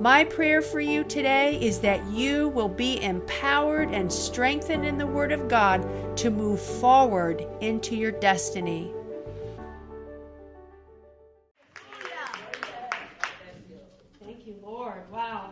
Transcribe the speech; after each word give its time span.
My 0.00 0.24
prayer 0.24 0.62
for 0.62 0.80
you 0.80 1.04
today 1.04 1.60
is 1.60 1.78
that 1.80 2.04
you 2.10 2.48
will 2.48 2.68
be 2.68 3.00
empowered 3.02 3.90
and 3.90 4.12
strengthened 4.12 4.84
in 4.84 4.98
the 4.98 5.06
Word 5.06 5.30
of 5.32 5.48
God 5.48 6.16
to 6.18 6.30
move 6.30 6.60
forward 6.60 7.46
into 7.60 7.94
your 7.94 8.10
destiny. 8.10 8.92
Thank 14.24 14.46
you, 14.46 14.56
Lord. 14.62 15.02
Wow. 15.12 15.50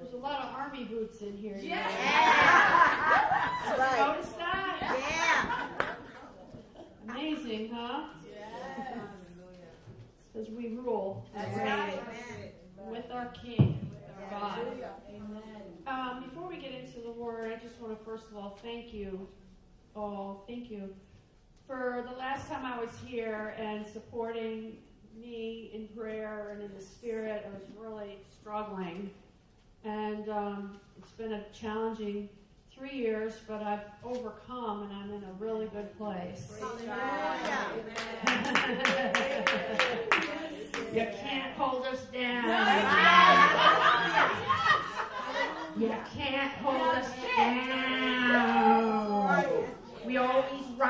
There's 0.00 0.14
a 0.14 0.16
lot 0.16 0.40
of 0.44 0.54
army 0.54 0.84
boots 0.84 1.20
in 1.22 1.36
here. 1.36 1.58
Yeah. 1.60 1.88
Have 1.88 3.76
you 3.78 3.82
Right. 3.84 3.98
Notice 3.98 4.32
that? 4.32 4.78
Yeah. 4.98 5.94
Amazing, 7.08 7.70
huh? 7.72 8.08
Because 10.32 10.48
we 10.50 10.68
rule 10.68 11.26
and 11.34 11.44
That's 11.44 11.58
reign 11.58 11.68
right. 11.68 12.54
with 12.90 13.10
our 13.12 13.26
King, 13.44 13.90
with 13.92 14.32
our 14.32 14.40
God. 14.40 14.58
Um, 15.86 16.24
before 16.24 16.48
we 16.48 16.56
get 16.56 16.72
into 16.72 17.00
the 17.00 17.12
word, 17.12 17.52
I 17.52 17.56
just 17.62 17.80
want 17.80 17.98
to 17.98 18.04
first 18.04 18.28
of 18.30 18.36
all 18.36 18.58
thank 18.62 18.94
you 18.94 19.28
all, 19.94 20.44
thank 20.48 20.70
you 20.70 20.94
for 21.66 22.04
the 22.10 22.16
last 22.16 22.48
time 22.48 22.64
I 22.64 22.78
was 22.78 22.90
here 23.04 23.54
and 23.58 23.86
supporting 23.86 24.78
me 25.20 25.70
in 25.74 25.88
prayer 25.88 26.50
and 26.52 26.62
in 26.62 26.74
the 26.74 26.82
spirit. 26.82 27.44
I 27.46 27.50
was 27.50 27.64
really 27.78 28.18
struggling, 28.40 29.10
and 29.84 30.28
um, 30.28 30.80
it's 30.98 31.12
been 31.12 31.32
a 31.32 31.44
challenging 31.52 32.28
three 32.76 32.96
years, 32.96 33.34
but 33.46 33.62
I've 33.62 33.80
overcome 34.04 34.82
and 34.82 34.92
I'm 34.92 35.10
in 35.12 35.22
a 35.24 35.32
really 35.38 35.66
good 35.66 35.96
place. 35.98 36.52
you 40.92 41.06
can't 41.20 41.52
hold 41.56 41.86
us 41.86 42.04
down. 42.12 42.44
You 45.76 45.94
can't 46.14 46.52
hold 46.54 46.96
us 46.96 47.10
down. 47.36 49.44
We 50.04 50.16
always 50.16 50.66
rise. 50.76 50.88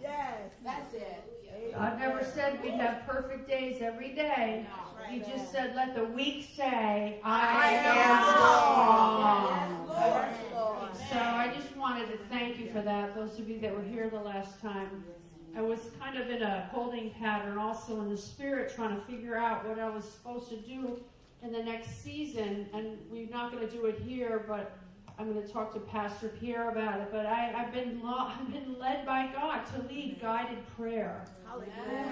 Yes. 0.00 0.50
That's 0.64 0.94
it. 0.94 1.72
God 1.74 1.98
never 1.98 2.22
said 2.24 2.62
we'd 2.62 2.74
have 2.74 3.02
perfect 3.06 3.48
days 3.48 3.80
every 3.80 4.10
day. 4.14 4.66
He 5.12 5.18
just 5.18 5.52
said, 5.52 5.74
let 5.76 5.94
the 5.94 6.04
weak 6.06 6.48
say, 6.56 7.20
I 7.22 7.72
am 7.74 8.24
strong. 8.32 9.86
Yes, 9.90 10.36
Lord. 10.54 10.96
So 11.10 11.18
I 11.18 11.52
just 11.54 11.76
wanted 11.76 12.10
to 12.12 12.16
thank 12.30 12.58
you 12.58 12.72
for 12.72 12.80
that. 12.80 13.14
Those 13.14 13.38
of 13.38 13.46
you 13.46 13.60
that 13.60 13.76
were 13.76 13.82
here 13.82 14.08
the 14.08 14.18
last 14.18 14.58
time. 14.62 15.04
I 15.54 15.60
was 15.60 15.80
kind 16.00 16.16
of 16.16 16.30
in 16.30 16.40
a 16.40 16.66
holding 16.72 17.10
pattern 17.10 17.58
also 17.58 18.00
in 18.00 18.08
the 18.08 18.16
spirit 18.16 18.74
trying 18.74 18.98
to 18.98 19.02
figure 19.04 19.36
out 19.36 19.68
what 19.68 19.78
I 19.78 19.90
was 19.90 20.06
supposed 20.06 20.48
to 20.48 20.56
do 20.56 20.98
in 21.42 21.52
the 21.52 21.62
next 21.62 22.02
season. 22.02 22.70
And 22.72 22.96
we're 23.10 23.28
not 23.28 23.52
going 23.52 23.68
to 23.68 23.70
do 23.70 23.84
it 23.84 23.98
here, 23.98 24.46
but 24.48 24.78
I'm 25.18 25.32
going 25.32 25.46
to 25.46 25.52
talk 25.52 25.72
to 25.74 25.80
Pastor 25.80 26.28
Pierre 26.28 26.70
about 26.70 27.00
it. 27.00 27.08
But 27.12 27.26
I, 27.26 27.52
I've 27.56 27.72
been 27.72 28.00
lo- 28.02 28.28
I've 28.38 28.52
been 28.52 28.78
led 28.78 29.04
by 29.06 29.30
God 29.32 29.62
to 29.74 29.82
lead 29.88 30.18
guided 30.20 30.58
prayer. 30.76 31.24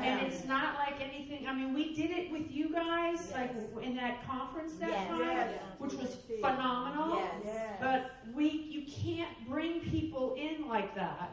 And 0.03 0.21
it's 0.21 0.45
not 0.45 0.75
like 0.75 1.01
anything. 1.01 1.47
I 1.49 1.55
mean, 1.55 1.73
we 1.73 1.95
did 1.95 2.11
it 2.11 2.31
with 2.31 2.51
you 2.51 2.71
guys, 2.71 3.33
like 3.33 3.51
in 3.83 3.97
that 3.97 4.23
conference 4.27 4.75
that 4.75 4.91
Yes. 4.91 5.09
time, 5.09 5.21
Yes. 5.21 5.51
which 5.79 5.95
was 5.95 6.17
phenomenal. 6.43 7.23
Yes. 7.43 7.77
But 7.81 8.11
we, 8.35 8.51
you 8.51 8.83
can't 8.87 9.31
bring 9.49 9.81
people 9.81 10.35
in 10.35 10.69
like 10.69 10.95
that 10.95 11.31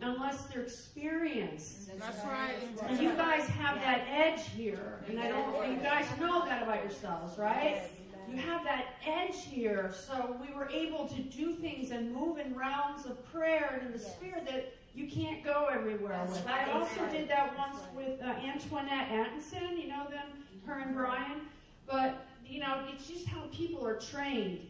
unless 0.00 0.46
they're 0.46 0.62
experienced. 0.62 1.90
That's 2.00 2.24
right. 2.24 2.54
And 2.86 2.98
you 2.98 3.10
guys 3.16 3.46
have 3.48 3.74
that 3.76 4.06
edge 4.10 4.48
here, 4.56 5.00
and 5.08 5.20
I 5.20 5.28
don't. 5.28 5.72
You 5.72 5.76
guys 5.76 6.06
know 6.18 6.46
that 6.46 6.62
about 6.62 6.82
yourselves, 6.82 7.38
right? 7.38 7.82
You 8.32 8.38
have 8.40 8.64
that 8.64 8.94
edge 9.06 9.44
here, 9.44 9.92
so 9.94 10.36
we 10.40 10.54
were 10.54 10.68
able 10.70 11.06
to 11.06 11.20
do 11.22 11.52
things 11.54 11.90
and 11.90 12.14
move 12.14 12.38
in 12.38 12.56
realms 12.56 13.04
of 13.04 13.22
prayer 13.30 13.78
and 13.78 13.86
in 13.88 13.92
the 13.92 13.98
spirit 13.98 14.46
that 14.46 14.74
you 14.94 15.06
can't 15.10 15.44
go 15.44 15.68
everywhere 15.70 16.24
with. 16.28 16.46
I 16.46 16.70
also 16.72 17.06
did 17.10 17.28
that 17.28 17.56
once 17.58 17.76
with 17.94 18.22
uh, 18.22 18.28
Antoinette 18.42 19.10
Atkinson. 19.10 19.76
You 19.76 19.88
know 19.88 20.06
them, 20.08 20.44
her 20.66 20.78
and 20.78 20.94
Brian. 20.94 21.42
But 21.86 22.26
you 22.46 22.60
know, 22.60 22.82
it's 22.90 23.06
just 23.06 23.26
how 23.26 23.42
people 23.52 23.86
are 23.86 23.98
trained. 23.98 24.60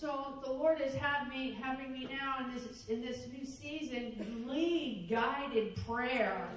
So 0.00 0.32
the 0.42 0.50
Lord 0.50 0.80
has 0.80 0.94
had 0.94 1.28
me 1.28 1.58
having 1.60 1.92
me 1.92 2.08
now 2.10 2.36
in 2.42 2.54
this 2.54 2.86
in 2.88 3.02
this 3.02 3.26
new 3.30 3.44
season 3.44 4.46
lead 4.48 5.08
guided 5.10 5.76
prayer. 5.84 6.48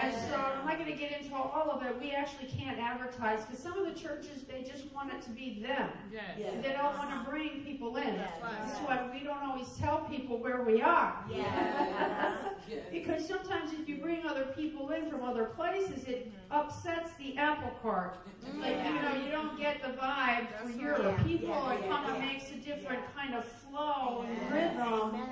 And 0.00 0.14
so 0.28 0.36
I'm 0.36 0.64
not 0.64 0.78
going 0.78 0.92
to 0.92 0.96
get 0.96 1.20
into 1.20 1.34
all 1.34 1.72
of 1.72 1.82
it. 1.82 2.00
We 2.00 2.12
actually 2.12 2.46
can't 2.46 2.78
advertise 2.78 3.44
because 3.44 3.60
some 3.60 3.76
of 3.76 3.92
the 3.92 4.00
churches 4.00 4.44
they 4.48 4.62
just 4.62 4.92
want 4.92 5.12
it 5.12 5.22
to 5.22 5.30
be 5.30 5.60
them. 5.60 5.90
Yes, 6.12 6.38
They 6.62 6.72
don't 6.72 6.96
want 6.96 7.10
to 7.10 7.28
bring 7.28 7.64
people 7.64 7.96
in. 7.96 8.16
That's 8.16 8.78
why 8.78 9.10
we 9.12 9.24
don't 9.24 9.42
always 9.42 9.68
tell 9.76 10.00
people 10.02 10.38
where 10.38 10.62
we 10.62 10.80
are. 10.80 11.16
Yes. 11.28 12.54
Because 12.92 13.26
sometimes 13.26 13.72
if 13.72 13.88
you 13.88 13.98
bring 13.98 14.24
other 14.24 14.46
people 14.56 14.90
in 14.90 15.10
from 15.10 15.22
other 15.22 15.46
places, 15.46 16.04
it 16.04 16.28
mm-hmm. 16.28 16.52
upsets 16.52 17.10
the 17.18 17.36
apple 17.36 17.72
cart. 17.82 18.18
Like, 18.58 18.76
you 18.84 18.94
know, 18.94 19.24
you 19.24 19.30
don't 19.30 19.58
get 19.58 19.82
the 19.82 19.88
vibe 19.98 20.46
for 20.62 20.70
your 20.70 20.96
people. 21.24 21.48
Yeah. 21.48 21.74
It 21.74 21.88
kind 21.88 22.10
of 22.10 22.18
makes 22.20 22.50
a 22.50 22.56
different 22.84 23.14
kind 23.16 23.34
of 23.34 23.44
flow 23.44 24.26
and 24.28 24.52
rhythm. 24.52 25.26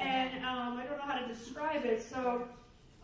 And 0.00 0.44
um, 0.44 0.76
I 0.76 0.84
don't 0.88 0.98
know 0.98 1.04
how 1.04 1.18
to 1.18 1.26
describe 1.26 1.84
it. 1.84 2.02
So 2.02 2.48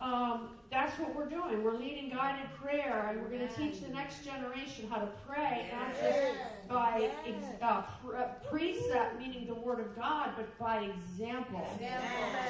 um, 0.01 0.49
that's 0.69 0.99
what 0.99 1.15
we're 1.15 1.29
doing. 1.29 1.63
We're 1.63 1.77
leading 1.77 2.09
guided 2.09 2.47
prayer, 2.61 3.07
and 3.09 3.21
we're 3.21 3.29
going 3.29 3.47
to 3.47 3.55
teach 3.55 3.81
the 3.81 3.87
next 3.89 4.25
generation 4.25 4.89
how 4.89 4.97
to 4.97 5.07
pray, 5.25 5.69
not 5.71 5.93
just 5.97 6.19
by 6.67 7.09
ex- 7.25 7.61
uh, 7.61 7.83
uh, 8.17 8.23
precept, 8.49 9.17
meaning 9.19 9.47
the 9.47 9.53
Word 9.55 9.79
of 9.79 9.95
God, 9.95 10.31
but 10.35 10.57
by 10.59 10.79
example. 10.83 11.65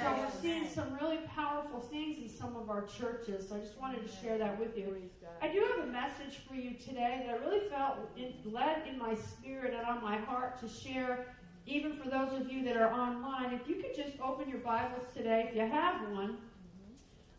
So 0.01 0.11
we're 0.17 0.41
seeing 0.41 0.67
some 0.67 0.95
really 0.99 1.19
powerful 1.35 1.79
things 1.81 2.17
in 2.17 2.29
some 2.29 2.55
of 2.55 2.69
our 2.71 2.85
churches. 2.87 3.49
So 3.49 3.55
I 3.57 3.59
just 3.59 3.79
wanted 3.79 4.07
to 4.07 4.15
share 4.21 4.37
that 4.39 4.59
with 4.59 4.75
you. 4.77 4.95
I 5.41 5.49
do 5.49 5.59
have 5.75 5.87
a 5.87 5.91
message 5.91 6.39
for 6.47 6.55
you 6.55 6.71
today 6.73 7.23
that 7.27 7.35
I 7.35 7.45
really 7.45 7.67
felt 7.69 7.97
in, 8.17 8.33
led 8.51 8.87
in 8.89 8.97
my 8.97 9.13
spirit 9.15 9.73
and 9.77 9.85
on 9.85 10.01
my 10.01 10.17
heart 10.17 10.59
to 10.61 10.69
share, 10.69 11.27
even 11.65 11.93
for 11.97 12.09
those 12.09 12.39
of 12.39 12.51
you 12.51 12.63
that 12.65 12.77
are 12.77 12.91
online. 12.91 13.53
If 13.53 13.67
you 13.67 13.75
could 13.75 13.95
just 13.95 14.19
open 14.21 14.49
your 14.49 14.59
Bibles 14.59 15.05
today, 15.15 15.47
if 15.49 15.55
you 15.55 15.61
have 15.61 16.09
one. 16.09 16.37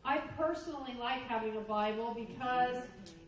I 0.07 0.19
personally 0.37 0.95
like 1.01 1.23
having 1.29 1.57
a 1.57 1.61
Bible 1.61 2.15
because, 2.15 2.77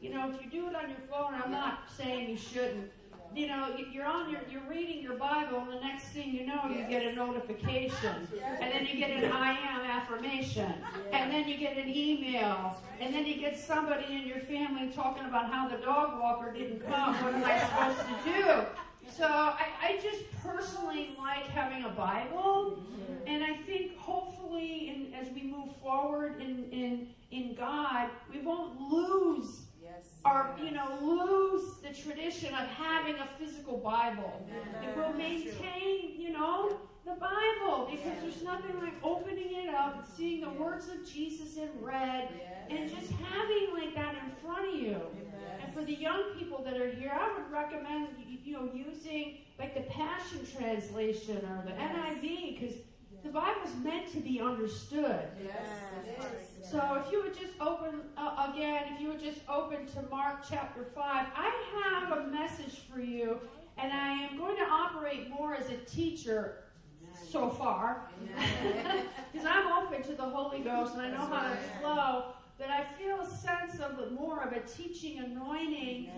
you 0.03 0.11
know, 0.11 0.31
if 0.31 0.43
you 0.45 0.51
do 0.51 0.69
it 0.69 0.75
on 0.77 0.91
your 0.91 0.99
phone, 1.11 1.33
I'm 1.43 1.51
not 1.51 1.85
saying 1.97 2.29
you 2.31 2.37
shouldn't. 2.37 2.91
You 3.35 3.47
know, 3.49 3.75
you- 3.77 3.87
you're 3.87 4.05
on 4.07 4.31
your, 4.31 4.41
you're 4.51 4.63
reading 4.69 5.03
your 5.03 5.15
Bible, 5.15 5.59
and 5.61 5.73
the 5.73 5.81
next 5.81 6.09
thing 6.09 6.33
you 6.35 6.47
know, 6.47 6.65
you 6.69 6.85
get 6.89 7.03
a 7.05 7.15
notification, 7.15 8.29
and 8.61 8.73
then 8.73 8.87
you 8.87 8.95
get 8.97 9.11
an 9.25 9.33
I 9.33 9.53
am 9.53 9.81
affirmation, 9.81 10.73
and 11.13 11.33
then 11.33 11.49
you 11.49 11.57
get 11.57 11.77
an 11.79 11.89
email, 11.89 12.77
and 13.01 13.15
then 13.15 13.27
you 13.27 13.37
get 13.37 13.59
somebody 13.59 14.15
in 14.15 14.27
your 14.27 14.41
family 14.41 14.89
talking 14.95 15.25
about 15.25 15.51
how 15.51 15.69
the 15.69 15.77
dog 15.79 16.19
walker 16.21 16.53
didn't 16.53 16.87
come. 16.87 17.15
What 17.25 17.35
am 17.35 17.45
I 17.45 17.59
supposed 17.59 18.01
to 18.01 18.31
do? 18.31 18.67
So 19.11 19.25
I, 19.27 19.67
I 19.83 19.99
just 20.03 20.25
personally 20.43 21.11
like 21.19 21.47
having 21.49 21.85
a 21.85 21.89
Bible, 21.89 22.79
and 23.27 23.43
I 23.43 23.57
think 23.59 23.97
hopefully, 23.97 24.89
in, 24.91 25.15
as 25.15 25.33
we 25.35 25.43
move 25.43 25.75
forward 25.83 26.41
in, 26.41 26.69
in 26.71 27.09
in 27.31 27.55
God, 27.55 28.11
we 28.33 28.41
won't 28.41 28.79
lose 28.81 29.63
our 30.25 30.55
you 30.63 30.71
know 30.73 30.99
lose 31.01 31.77
the 31.83 31.93
tradition 31.95 32.53
of 32.55 32.67
having 32.69 33.15
a 33.17 33.27
physical 33.39 33.79
Bible. 33.79 34.47
It 34.83 34.97
will 34.97 35.13
maintain 35.15 36.15
you 36.21 36.33
know 36.33 36.77
the 37.07 37.15
Bible 37.15 37.89
because 37.91 38.21
there's 38.21 38.43
nothing 38.43 38.79
like 38.81 38.95
opening 39.03 39.51
it 39.55 39.75
up 39.75 39.97
and 39.97 40.05
seeing 40.17 40.43
the 40.43 40.51
words 40.51 40.89
of 40.89 41.09
Jesus 41.11 41.57
in 41.57 41.69
red 41.81 42.29
and 42.69 42.91
just 42.91 43.11
having 43.13 43.69
like 43.75 43.95
that 43.95 44.15
in 44.17 44.31
front 44.45 44.69
of 44.69 44.81
you. 44.81 45.01
And 45.65 45.73
for 45.73 45.85
the 45.85 45.95
young 45.95 46.35
people 46.39 46.63
that 46.65 46.77
are 46.77 46.91
here, 46.91 47.13
I 47.15 47.33
would 47.35 47.51
recommend 47.51 48.09
you- 48.29 48.36
you 48.47 48.53
know 48.53 48.71
using 48.73 49.39
like 49.59 49.75
the 49.75 49.83
Passion 49.93 50.47
Translation 50.57 51.39
or 51.39 51.65
the 51.67 51.73
NIV 51.73 52.61
because 52.61 52.77
the 53.25 53.31
Bible's 53.31 53.75
meant 53.83 54.13
to 54.13 54.21
be 54.21 54.41
understood. 54.41 55.29
Yes, 55.43 55.69
So 56.71 57.03
if 57.05 57.11
you 57.11 57.23
would 57.23 57.35
just 57.35 57.55
open 57.61 58.03
uh, 58.17 58.53
again, 58.53 58.85
if 58.95 59.01
you 59.01 59.09
would 59.09 59.21
just 59.21 59.41
open 59.49 59.87
to 59.87 60.03
Mark 60.09 60.45
chapter 60.49 60.85
5, 60.95 61.27
I 61.35 61.53
have 61.83 62.19
a 62.19 62.27
message 62.29 62.83
for 62.93 63.01
you, 63.01 63.41
and 63.79 63.93
I 63.93 64.13
am 64.13 64.39
going 64.39 64.57
to 64.57 64.65
operate 64.65 65.29
more 65.29 65.57
as 65.57 65.69
a 65.71 65.77
teacher 65.79 66.65
so 67.29 67.51
far. 67.51 68.09
Because 69.33 69.47
I'm 69.51 69.85
open 69.85 70.03
to 70.05 70.13
the 70.13 70.23
Holy 70.23 70.61
Ghost 70.61 70.95
and 70.95 71.03
I 71.03 71.11
know 71.11 71.27
how 71.27 71.49
to 71.49 71.57
flow, 71.81 72.25
but 72.59 72.69
I 72.71 72.85
feel 72.97 73.21
a 73.21 73.29
sense 73.29 73.81
of 73.81 73.97
the, 73.97 74.11
more 74.11 74.43
of 74.43 74.53
a 74.53 74.61
teaching 74.61 75.19
anointing. 75.19 76.11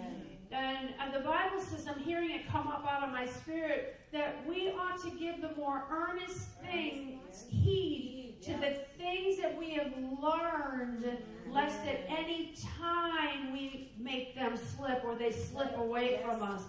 And, 0.50 0.94
and 1.00 1.12
the 1.12 1.20
Bible 1.20 1.60
says, 1.60 1.86
I'm 1.86 1.98
hearing 2.00 2.30
it 2.30 2.48
come 2.50 2.68
up 2.68 2.86
out 2.90 3.04
of 3.04 3.10
my 3.10 3.26
spirit, 3.26 4.00
that 4.12 4.36
we 4.48 4.70
ought 4.70 5.02
to 5.02 5.10
give 5.10 5.42
the 5.42 5.54
more 5.56 5.84
earnest 5.90 6.48
things 6.62 7.44
heed 7.50 8.36
to 8.42 8.52
the 8.52 8.78
things 8.96 9.38
that 9.38 9.58
we 9.58 9.70
have 9.70 9.92
learned, 10.22 11.18
lest 11.50 11.80
at 11.86 12.04
any 12.08 12.54
time 12.78 13.52
we 13.52 13.92
make 13.98 14.34
them 14.34 14.56
slip 14.56 15.02
or 15.04 15.14
they 15.16 15.32
slip 15.32 15.76
away 15.76 16.20
from 16.24 16.42
us. 16.42 16.62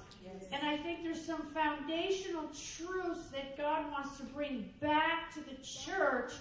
And 0.52 0.68
I 0.68 0.78
think 0.78 1.04
there's 1.04 1.24
some 1.24 1.44
foundational 1.54 2.46
truths 2.48 3.28
that 3.32 3.56
God 3.58 3.90
wants 3.92 4.18
to 4.18 4.24
bring 4.24 4.70
back 4.82 5.34
to 5.36 5.42
the 5.42 5.56
church. 5.64 6.34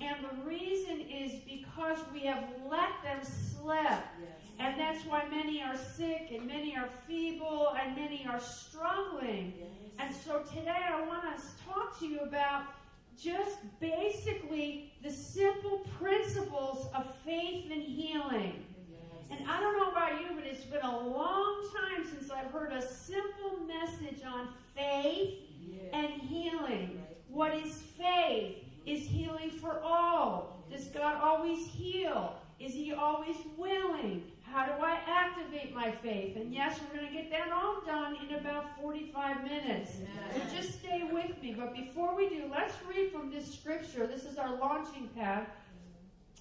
And 0.00 0.16
the 0.24 0.48
reason 0.48 1.00
is 1.00 1.32
because 1.44 1.98
we 2.12 2.20
have 2.20 2.44
let 2.70 2.90
them 3.02 3.18
slip. 3.22 4.04
And 4.58 4.78
that's 4.80 5.04
why 5.04 5.24
many 5.30 5.62
are 5.62 5.76
sick 5.76 6.28
and 6.32 6.46
many 6.46 6.76
are 6.76 6.88
feeble 7.06 7.74
and 7.80 7.94
many 7.94 8.26
are 8.28 8.40
struggling. 8.40 9.52
And 9.98 10.14
so 10.14 10.42
today 10.54 10.82
I 10.88 11.00
want 11.06 11.22
to 11.22 11.42
talk 11.64 11.98
to 12.00 12.06
you 12.06 12.20
about 12.20 12.62
just 13.20 13.58
basically 13.80 14.92
the 15.02 15.10
simple 15.10 15.86
principles 15.98 16.86
of 16.94 17.06
faith 17.24 17.70
and 17.70 17.82
healing. 17.82 18.64
And 19.30 19.40
I 19.48 19.60
don't 19.60 19.76
know 19.76 19.90
about 19.90 20.20
you, 20.20 20.28
but 20.34 20.44
it's 20.46 20.64
been 20.64 20.84
a 20.84 20.98
long 20.98 21.68
time 21.74 22.06
since 22.06 22.30
I've 22.30 22.50
heard 22.50 22.72
a 22.72 22.82
simple 22.82 23.58
message 23.66 24.22
on 24.24 24.48
faith 24.74 25.34
and 25.92 26.12
healing. 26.22 27.02
What 27.28 27.54
is 27.54 27.82
faith? 27.98 28.58
Is 28.86 29.02
healing 29.02 29.50
for 29.50 29.80
all? 29.82 30.64
Does 30.70 30.84
God 30.86 31.16
always 31.20 31.66
heal? 31.66 32.36
Is 32.60 32.72
He 32.72 32.92
always 32.92 33.36
willing? 33.56 34.22
How 34.52 34.64
do 34.64 34.72
I 34.82 34.98
activate 35.06 35.74
my 35.74 35.90
faith? 35.90 36.36
And 36.36 36.52
yes, 36.52 36.78
we're 36.80 36.98
going 36.98 37.08
to 37.08 37.12
get 37.12 37.30
that 37.30 37.52
all 37.52 37.82
done 37.84 38.16
in 38.26 38.34
about 38.36 38.80
45 38.80 39.42
minutes. 39.44 39.92
So 40.32 40.40
just 40.56 40.78
stay 40.78 41.02
with 41.10 41.40
me. 41.42 41.54
But 41.58 41.74
before 41.74 42.14
we 42.14 42.28
do, 42.28 42.44
let's 42.50 42.74
read 42.88 43.12
from 43.12 43.30
this 43.30 43.52
scripture. 43.52 44.06
This 44.06 44.24
is 44.24 44.38
our 44.38 44.56
launching 44.56 45.08
pad. 45.16 45.46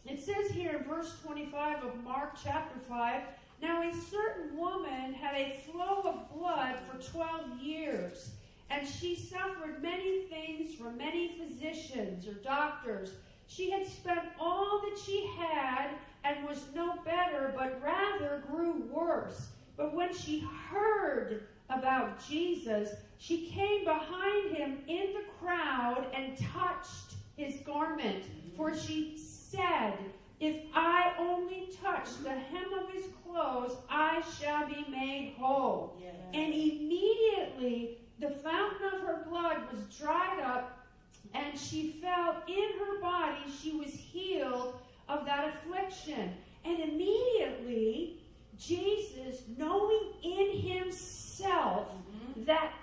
It 0.05 0.23
says 0.23 0.51
here 0.51 0.77
in 0.77 0.83
verse 0.83 1.15
25 1.25 1.83
of 1.83 2.03
Mark 2.03 2.37
chapter 2.41 2.79
5 2.87 3.23
Now 3.61 3.81
a 3.81 3.93
certain 3.93 4.55
woman 4.55 5.13
had 5.13 5.35
a 5.35 5.59
flow 5.65 6.01
of 6.05 6.37
blood 6.37 6.75
for 6.87 7.01
12 7.11 7.59
years, 7.59 8.29
and 8.69 8.87
she 8.87 9.15
suffered 9.15 9.81
many 9.81 10.25
things 10.29 10.75
from 10.75 10.97
many 10.97 11.39
physicians 11.39 12.27
or 12.27 12.33
doctors. 12.33 13.13
She 13.47 13.71
had 13.71 13.87
spent 13.87 14.27
all 14.39 14.81
that 14.81 14.99
she 15.03 15.27
had 15.37 15.89
and 16.25 16.48
was 16.48 16.66
no 16.74 16.95
better, 17.06 17.54
but 17.56 17.81
rather 17.83 18.44
grew 18.50 18.83
worse. 18.92 19.48
But 19.77 19.94
when 19.94 20.13
she 20.13 20.48
heard 20.69 21.48
about 21.69 22.25
Jesus, 22.27 22.89
she 23.18 23.48
came 23.48 23.86
behind 23.86 24.56
him 24.56 24.80
in 24.88 25.13
the 25.13 25.25
crowd 25.39 26.07
and 26.16 26.38
touched 26.54 27.16
his 27.38 27.57
garment. 27.62 28.24
For 28.56 28.75
she 28.75 29.18
said, 29.18 29.98
If 30.39 30.63
I 30.74 31.13
only 31.19 31.69
touch 31.81 32.10
the 32.24 32.31
hem 32.31 32.74
of 32.74 32.89
his 32.92 33.06
clothes, 33.24 33.75
I 33.89 34.24
shall 34.39 34.68
be 34.68 34.86
made 34.89 35.36
whole. 35.38 35.98
Yes. 36.01 36.16
And 36.33 36.54
immediately 36.54 37.98
the 38.19 38.30
fountain 38.30 38.88
of 38.94 39.01
her 39.01 39.25
blood 39.30 39.57
was 39.72 39.81
dried 39.98 40.42
up, 40.42 40.88
and 41.33 41.60
she 41.60 41.98
felt 42.01 42.48
in 42.48 42.80
her 42.80 43.01
body 43.01 43.42
she 43.62 43.74
was 43.74 43.92
healed 43.92 44.75
of 45.07 45.25
that 45.25 45.53
affliction. 45.53 46.33
And 46.63 46.79
immediately, 46.79 48.19
Jesus, 48.57 49.43
knowing 49.57 50.13
in 50.23 50.59
himself 50.59 51.87
mm-hmm. 51.87 52.45
that 52.45 52.73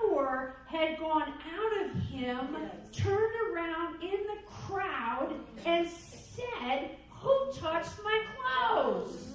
power 0.00 0.56
had 0.66 0.98
gone 0.98 1.22
out 1.32 1.86
of 1.86 1.96
him, 2.02 2.56
yes. 2.58 3.04
turned 3.04 3.34
around 3.52 4.02
in 4.02 4.10
the 4.10 4.38
crowd 4.46 5.34
and 5.64 5.88
said, 5.88 6.90
Who 7.10 7.52
touched 7.54 8.02
my 8.04 8.22
clothes? 8.36 9.32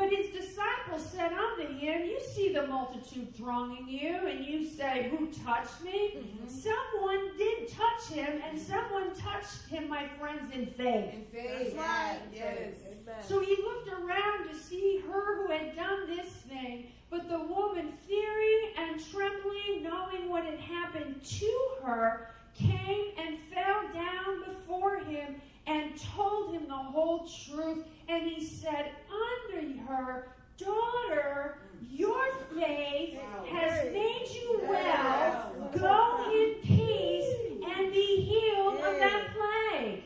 But 0.00 0.08
his 0.14 0.28
disciples 0.28 1.04
said 1.04 1.30
unto 1.34 1.76
him, 1.76 2.06
You 2.06 2.18
see 2.34 2.54
the 2.54 2.66
multitude 2.66 3.36
thronging 3.36 3.86
you, 3.86 4.26
and 4.26 4.42
you 4.42 4.64
say, 4.64 5.10
Who 5.10 5.26
touched 5.26 5.84
me? 5.84 6.14
Mm-hmm. 6.16 6.48
Someone 6.48 7.36
did 7.36 7.68
touch 7.68 8.08
him, 8.08 8.40
and 8.48 8.58
someone 8.58 9.14
touched 9.14 9.68
him, 9.68 9.90
my 9.90 10.08
friends, 10.18 10.54
in 10.54 10.64
faith. 10.68 11.12
In 11.12 11.26
faith. 11.30 11.74
That's 11.74 11.74
right. 11.74 12.18
Yes. 12.32 12.70
yes. 13.06 13.28
So 13.28 13.40
he 13.40 13.54
looked 13.56 13.88
around 13.88 14.48
to 14.48 14.54
see 14.54 15.02
her 15.06 15.42
who 15.42 15.52
had 15.52 15.76
done 15.76 16.06
this 16.06 16.30
thing. 16.48 16.86
But 17.10 17.28
the 17.28 17.40
woman, 17.40 17.92
fearing 18.08 18.72
and 18.78 18.98
trembling, 19.12 19.82
knowing 19.82 20.30
what 20.30 20.46
had 20.46 20.60
happened 20.60 21.22
to 21.22 21.68
her, 21.84 22.30
came 22.54 23.12
and 23.18 23.36
fell 23.52 23.82
down 23.92 24.44
before 24.46 25.00
him 25.00 25.42
and 25.70 25.92
told 26.16 26.52
him 26.52 26.66
the 26.66 26.74
whole 26.74 27.28
truth. 27.46 27.84
And 28.08 28.28
he 28.28 28.44
said 28.44 28.90
unto 29.08 29.78
her, 29.86 30.28
Daughter, 30.58 31.58
your 31.88 32.34
faith 32.54 33.18
has 33.50 33.92
made 33.92 34.26
you 34.34 34.60
well. 34.68 35.54
Go 35.78 36.30
in 36.30 36.54
peace 36.62 37.34
and 37.76 37.92
be 37.92 38.16
healed 38.20 38.74
of 38.74 38.98
that 38.98 39.28
plague. 39.34 40.02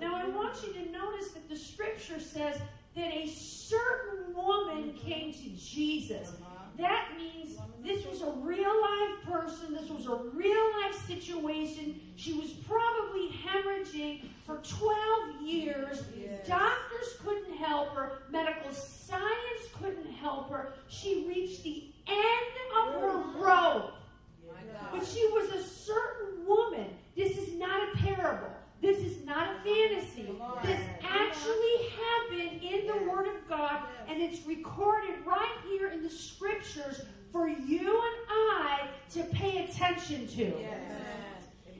Now, 0.00 0.14
I 0.14 0.28
want 0.28 0.62
you 0.64 0.72
to 0.74 0.92
notice 0.92 1.30
that 1.32 1.48
the 1.48 1.56
scripture 1.56 2.20
says 2.20 2.60
that 2.94 3.12
a 3.12 3.26
certain 3.26 4.34
woman 4.34 4.92
came 4.92 5.32
to 5.32 5.48
Jesus. 5.56 6.32
That 6.78 7.08
means 7.16 7.56
this 7.84 8.06
was 8.06 8.22
a 8.22 8.30
real 8.38 8.80
life 8.80 9.24
person. 9.24 9.74
This 9.74 9.90
was 9.90 10.06
a 10.06 10.16
real 10.32 10.64
life 10.80 10.94
situation. 11.06 12.00
She 12.16 12.34
was 12.34 12.50
probably 12.50 13.30
hemorrhaging 13.44 14.28
for 14.46 14.60
12 14.62 15.42
years. 15.42 16.04
Yes. 16.16 16.46
Doctors 16.46 17.16
couldn't 17.24 17.56
help 17.56 17.94
her. 17.96 18.22
Medical 18.30 18.72
science 18.72 19.28
couldn't 19.74 20.10
help 20.12 20.50
her. 20.50 20.74
She 20.86 21.26
reached 21.26 21.64
the 21.64 21.90
end 22.06 22.86
of 22.86 23.00
her 23.00 23.18
rope. 23.40 23.94
But 24.92 25.06
she 25.06 25.26
was 25.32 25.50
a 25.50 25.62
certain 25.62 26.46
woman. 26.46 26.86
This 27.16 27.36
is 27.36 27.54
not 27.54 27.88
a 27.92 27.96
parable. 27.98 28.52
This 28.80 28.98
is 28.98 29.24
not 29.24 29.48
a 29.48 29.58
fantasy. 29.64 30.28
This 30.62 30.80
actually 31.02 31.90
happened 31.98 32.62
in 32.62 32.86
the 32.86 33.10
Word 33.10 33.26
of 33.26 33.48
God, 33.48 33.82
and 34.08 34.22
it's 34.22 34.46
recorded 34.46 35.14
right 35.26 35.56
here 35.68 35.88
in 35.88 36.02
the 36.02 36.10
Scriptures 36.10 37.02
for 37.32 37.48
you 37.48 37.80
and 37.80 38.16
I 38.28 38.88
to 39.14 39.24
pay 39.24 39.64
attention 39.64 40.28
to. 40.28 40.52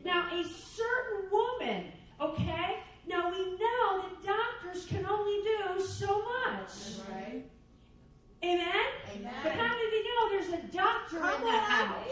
Now, 0.04 0.28
a 0.32 0.44
certain 0.44 1.30
woman, 1.30 1.84
okay? 2.20 2.78
Now 3.06 3.30
we 3.30 3.38
know 3.38 4.02
that 4.02 4.24
doctors 4.24 4.84
can 4.86 5.06
only 5.06 5.42
do 5.42 5.84
so 5.84 6.22
much. 6.22 6.70
Right. 7.10 7.44
Amen? 8.42 8.68
Amen? 9.16 9.32
But 9.42 9.52
how 9.52 9.66
many 9.66 9.86
of 9.86 9.92
you 9.92 10.04
know 10.04 10.28
there's 10.30 10.52
a 10.52 10.76
doctor 10.76 11.18
Come 11.18 11.42
in 11.42 11.46
the 11.46 11.58
house? 11.58 12.06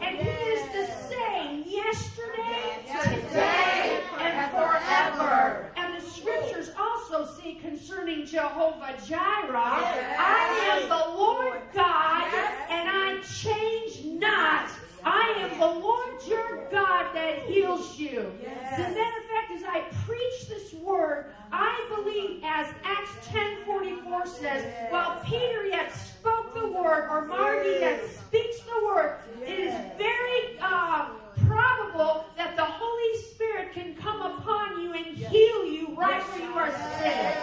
And 0.00 0.18
he 0.18 0.28
is 0.28 0.62
the 0.72 0.86
same 1.08 1.64
yesterday, 1.66 2.78
today, 3.02 4.00
and 4.20 4.50
forever. 4.52 5.72
And 5.76 6.00
the 6.00 6.08
scriptures 6.08 6.70
also 6.78 7.26
say 7.26 7.54
concerning 7.54 8.26
Jehovah 8.26 8.94
Jireh, 9.04 9.56
I 9.56 10.80
am 10.82 10.88
the 10.88 11.18
Lord 11.18 11.62
God, 11.74 12.32
and 12.70 12.88
I 12.88 13.20
change 13.22 14.04
not. 14.04 14.70
I 15.06 15.34
am 15.38 15.56
the 15.56 15.66
Lord 15.66 16.26
your 16.26 16.68
God 16.68 17.14
that 17.14 17.44
heals 17.44 17.96
you. 17.96 18.32
As 18.64 18.80
a 18.80 18.82
matter 18.82 18.98
of 18.98 19.26
fact, 19.26 19.52
as 19.54 19.62
I 19.62 19.84
preach 20.04 20.48
this 20.48 20.74
word, 20.74 21.26
I 21.52 21.86
believe, 21.94 22.42
as 22.44 22.66
Acts 22.82 23.28
10:44 23.28 24.26
says, 24.26 24.90
while 24.90 25.22
Peter 25.24 25.66
yet 25.66 25.94
spoke 25.94 26.54
the 26.54 26.66
word, 26.66 27.08
or 27.08 27.26
Margie 27.26 27.78
yet 27.78 28.02
speaks 28.10 28.58
the 28.62 28.84
word, 28.84 29.20
it 29.42 29.60
is 29.60 29.74
very 29.96 30.58
uh, 30.60 31.10
probable 31.46 32.24
that 32.36 32.56
the 32.56 32.64
Holy 32.64 33.22
Spirit 33.30 33.72
can 33.74 33.94
come 33.94 34.20
upon 34.22 34.82
you 34.82 34.92
and 34.92 35.16
heal 35.16 35.64
you 35.66 35.94
right 35.94 36.20
where 36.30 36.40
you 36.40 36.54
are 36.58 36.72
sitting. 36.98 37.36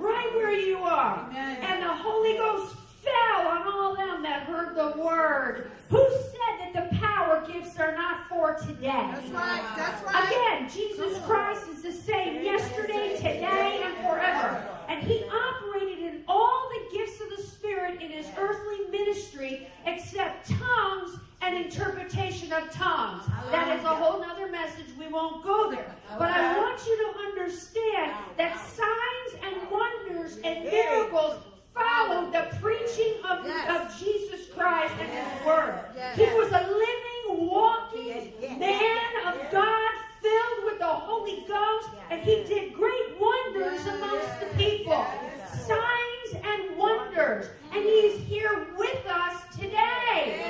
Right 0.00 0.30
where 0.34 0.58
you 0.58 0.78
are. 0.78 1.30
And 1.34 1.82
the 1.82 1.94
Holy 1.94 2.38
Ghost 2.38 2.74
fell 3.04 3.48
on 3.48 3.68
all 3.68 3.94
them 3.94 4.22
that 4.22 4.44
heard 4.44 4.74
the 4.74 5.00
word. 5.00 5.70
Who 5.90 6.06
said 6.10 6.72
that 6.72 6.90
the 6.90 6.96
power 6.98 7.44
gifts 7.46 7.78
are 7.78 7.94
not 7.94 8.28
for 8.28 8.54
today? 8.54 9.10
That's 9.12 9.30
right. 9.30 9.62
That's 9.76 10.02
right. 10.04 10.28
Again, 10.28 10.70
Jesus 10.70 11.22
Christ 11.24 11.68
is 11.68 11.82
the 11.82 11.92
same 11.92 12.42
yesterday, 12.42 13.16
today, 13.16 13.82
and 13.84 13.94
forever. 13.98 14.66
And 14.88 15.02
he 15.02 15.24
operated 15.24 15.98
in 15.98 16.24
all 16.28 16.68
the 16.70 16.96
gifts 16.96 17.20
of 17.20 17.36
the 17.36 17.42
Spirit 17.42 18.00
in 18.02 18.10
his 18.10 18.26
earthly 18.36 18.86
ministry 18.90 19.66
except 19.86 20.50
tongues 20.50 21.18
and 21.42 21.56
interpretation 21.56 22.52
of 22.52 22.70
tongues. 22.70 23.24
That 23.50 23.76
is 23.78 23.84
a 23.84 23.88
whole 23.88 24.22
other 24.22 24.50
message. 24.50 24.86
We 24.98 25.08
won't 25.08 25.44
go 25.44 25.70
there. 25.70 25.94
But 26.18 26.30
I 26.30 26.56
want 26.58 26.80
you 26.86 26.96
to 26.96 27.18
understand 27.18 28.12
that 28.38 28.58
signs 28.58 29.42
and 29.42 29.70
wonders 29.70 30.38
and 30.44 30.64
miracles 30.64 31.36
followed 31.74 32.32
the 32.32 32.56
preaching 32.60 33.14
of, 33.28 33.44
Yes. 33.46 33.68
of 33.92 33.98
Jesus 33.98 34.46
Christ 34.54 34.94
and 35.00 35.10
His 35.10 35.46
Word. 35.46 35.74
Yes. 35.96 36.16
He 36.16 36.24
was 36.26 36.48
a 36.52 36.62
living, 36.66 37.48
walking 37.48 38.32
Yes. 38.40 38.58
man 38.58 39.26
of 39.34 39.50
God 39.50 39.92
filled 40.22 40.64
with 40.64 40.78
the 40.78 40.86
Holy 40.86 41.44
Ghost, 41.48 41.88
and 42.10 42.20
he 42.22 42.44
did 42.44 42.72
great 42.74 43.18
wonders 43.20 43.84
amongst 43.86 44.40
the 44.40 44.46
people. 44.56 44.92
Yes. 44.92 45.66
Signs 45.66 46.44
and 46.44 46.76
wonders. 46.76 47.46
And 47.72 47.84
he's 47.84 48.20
here 48.20 48.68
with 48.78 49.04
us 49.06 49.42
today. 49.56 50.40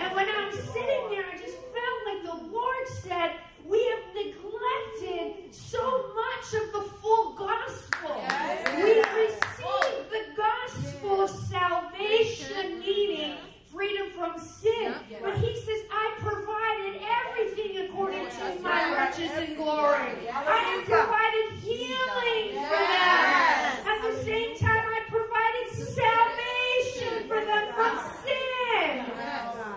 And 0.00 0.14
when 0.14 0.28
I'm 0.28 0.52
sitting 0.52 1.10
there, 1.10 1.24
I 1.26 1.36
just 1.38 1.56
felt 1.58 2.00
like 2.06 2.22
the 2.24 2.52
Lord 2.52 2.88
said, 3.02 3.32
We 3.68 3.84
have 3.84 4.14
neglected 4.14 5.54
so 5.54 6.14
much 6.14 6.54
of 6.62 6.72
the 6.72 6.88
full 7.00 7.34
gospel. 7.34 8.16
Yes. 8.16 8.66
We 8.76 8.92
received 9.20 10.10
the 10.10 10.24
gospel 10.36 11.20
of 11.22 11.30
salvation, 11.30 12.78
meaning 12.78 13.36
freedom 13.70 14.10
from 14.16 14.38
sin. 14.38 14.94
But 15.22 15.36
he 15.36 15.54
says, 15.54 15.82
I 15.92 16.14
provided 16.18 17.02
everything 17.26 17.86
according 17.86 18.26
to 18.30 18.62
my 18.62 19.04
riches 19.04 19.30
and 19.36 19.56
glory. 19.56 20.28
I 20.32 20.60
have 20.60 20.84
provided 20.84 21.58
healing 21.60 22.54
for 22.64 22.84
them. 22.88 23.86
At 23.86 24.00
the 24.02 24.24
same 24.24 24.56
time, 24.56 24.84
I 24.86 25.02
provided 25.08 25.68
salvation 25.94 27.28
for 27.28 27.44
them 27.44 27.74
from 27.74 27.98
sin. 28.24 29.67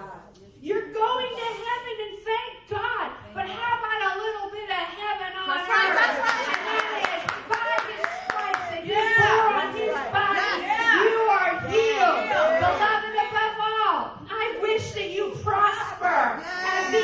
You're 0.61 0.93
going 0.93 1.25
to 1.35 1.45
heaven 1.65 1.95
and 2.05 2.17
thank 2.21 2.53
God. 2.69 3.11
But 3.33 3.49
how 3.49 3.79
about 3.81 4.01
a 4.13 4.19
little 4.21 4.49
bit 4.51 4.69
of 4.69 4.85
heaven 4.93 5.33
on 5.41 5.47
That's 5.49 5.67
right, 5.69 5.89
earth? 5.89 5.97
that's 5.97 6.19
right. 6.21 6.53
And 6.53 6.65
that 6.69 7.01
is 7.01 7.23
by 7.49 7.73
his 7.89 8.05
stripes 8.29 8.65
that 8.69 8.85
you 8.85 8.93
Yeah, 8.93 9.25
bore 9.25 9.57
on 9.57 9.73
his 9.73 9.97
body. 10.13 10.61
Yeah. 10.61 11.01
You 11.01 11.17
are 11.33 11.53
healed. 11.65 12.21
Yeah. 12.29 12.61
Beloved 12.61 13.15
above 13.25 13.57
all, 13.57 14.21
I 14.29 14.59
wish 14.61 14.91
that 14.93 15.09
you 15.09 15.33
prosper 15.41 16.45
and 16.45 16.93
be 16.93 17.01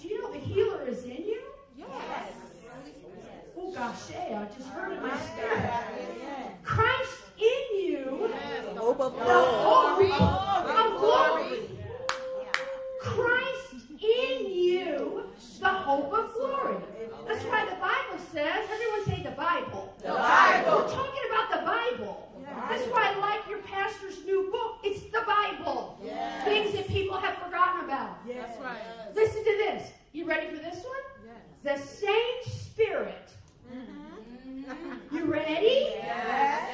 Do 0.00 0.08
you 0.08 0.22
know 0.22 0.32
the 0.32 0.38
healer 0.38 0.82
is 0.86 1.04
in 1.04 1.24
you? 1.24 1.40
Yes. 1.76 1.88
Oh 3.56 3.72
gosh, 3.72 4.08
hey, 4.08 4.34
I 4.34 4.44
just 4.56 4.68
heard 4.70 4.92
in 4.92 5.02
my 5.02 5.18
spirit. 5.18 5.70
Christ 6.62 7.22
in 7.38 7.80
you, 7.80 8.30
the 8.74 8.80
hope 8.80 9.00
of 9.00 9.14
glory. 9.14 10.33
the 31.64 31.78
same 31.78 32.42
spirit. 32.44 33.30
Mm-hmm. 33.74 35.16
You 35.16 35.24
ready? 35.24 35.86
Yes. 35.96 36.70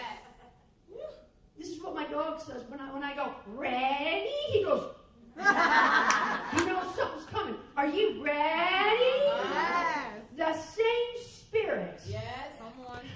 This 1.57 1.69
is 1.69 1.83
what 1.83 1.95
my 1.95 2.07
dog 2.07 2.41
says 2.41 2.65
when 2.69 2.81
I 2.81 2.93
when 2.93 3.05
I 3.05 3.15
go 3.15 3.33
ready. 3.55 4.31
He 4.49 4.65
goes. 4.65 4.95
he 5.37 6.67
knows 6.67 6.95
something's 6.97 7.27
coming. 7.31 7.55
Are 7.77 7.87
you 7.87 8.23
ready? 8.23 9.15
Yes. 9.55 10.07
The 10.37 10.55
same 10.55 11.25
spirit. 11.25 12.01
Yes. 12.09 12.49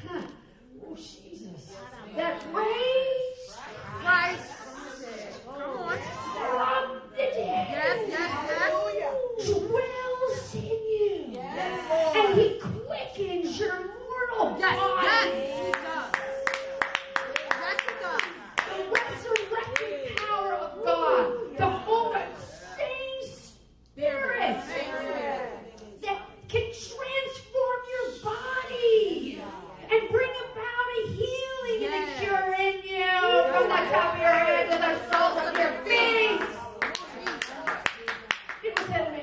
Huh. 0.07 0.23
Oh 0.87 0.95
Jesus. 0.95 1.75
That 2.17 2.41
raised 2.53 3.59
Christ 4.01 4.64
from 5.45 7.01
the 7.13 7.17
dead. 7.17 7.71
Dwells 9.45 10.55
in 10.55 10.63
you. 10.63 11.39
And 11.41 12.39
he 12.39 12.61
quickens 12.61 13.59
your 13.59 13.79
mortal 13.79 14.57
yes, 14.59 14.79
body. 14.79 15.07
Yes, 15.07 15.75
yes. 15.83 16.11
The 18.57 18.77
resurrecting 18.91 20.17
power 20.17 20.53
of 20.55 20.85
God, 20.85 21.25
the 21.59 21.67
Holy 21.67 22.21
same 22.77 23.23
Spirit 23.31 24.57
that 26.03 26.21
can 26.49 26.67
transform 26.73 27.81
your 27.93 28.07
body 28.25 29.43
and 29.91 30.01
bring 30.11 30.31
about 30.31 30.87
a 30.99 31.09
healing 31.09 31.81
and 31.85 31.95
a 31.95 32.21
cure 32.21 32.64
from 33.25 33.69
the 33.69 33.77
top 33.91 34.15
of 34.15 34.21
your 34.21 34.31
head 34.31 34.71
to 34.71 34.77
the 34.77 34.93
soles 35.11 35.39
of 35.49 35.57
your 35.57 35.73
feet. 35.85 36.41
People 38.63 38.85
said 38.87 39.05
to 39.07 39.11
me, 39.13 39.21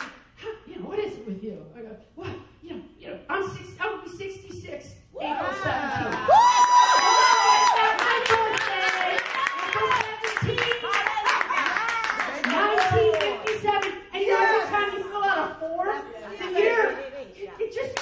you 0.65 0.75
know, 0.79 0.85
what 0.87 0.97
is 0.99 1.13
it 1.13 1.25
with 1.27 1.43
you? 1.43 1.63
I 1.77 1.81
go, 1.81 1.95
what? 2.15 2.29
You 2.63 2.69
know, 2.71 2.81
you 2.99 3.07
know, 3.09 3.19
I'm 3.29 3.43
six, 3.55 3.69
I'll 3.79 4.01
be 4.01 4.09
66, 4.09 4.87
April 5.21 5.49
17th. 5.49 6.27
The 16.39 16.47
year, 16.59 16.97
it, 17.59 17.73
just, 17.73 17.97
it. 17.97 18.01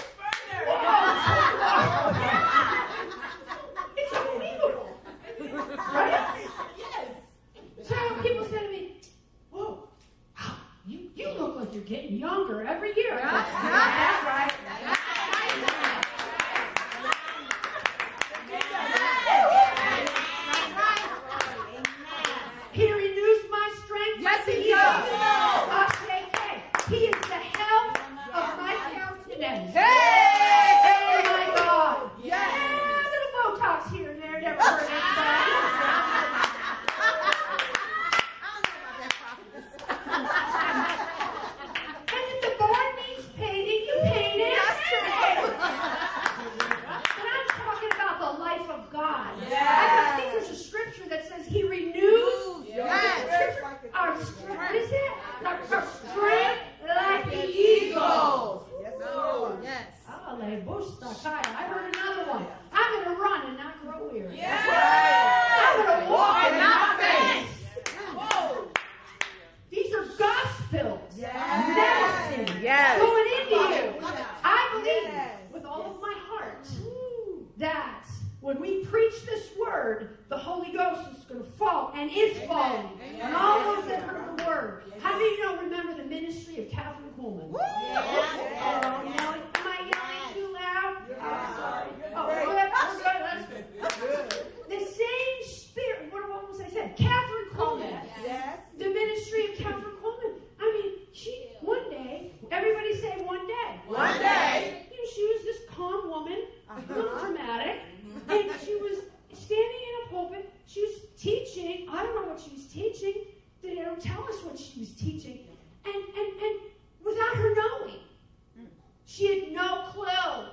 She 119.09 119.25
had 119.27 119.51
no 119.53 119.85
clue 119.87 120.45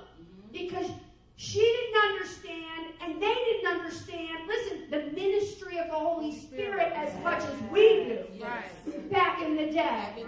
because 0.51 0.89
she 1.35 1.59
didn't 1.59 2.09
understand 2.09 2.87
and 3.03 3.21
they 3.21 3.35
didn't 3.35 3.67
understand, 3.67 4.47
listen, 4.47 4.89
the 4.89 5.11
ministry 5.13 5.77
of 5.77 5.85
the 5.89 5.93
Holy 5.93 6.35
Spirit 6.35 6.91
as 6.95 7.13
much 7.23 7.43
as 7.43 7.53
we 7.71 8.05
do 8.05 8.25
right. 8.41 9.11
back 9.11 9.43
in 9.43 9.55
the 9.55 9.67
day. 9.67 10.25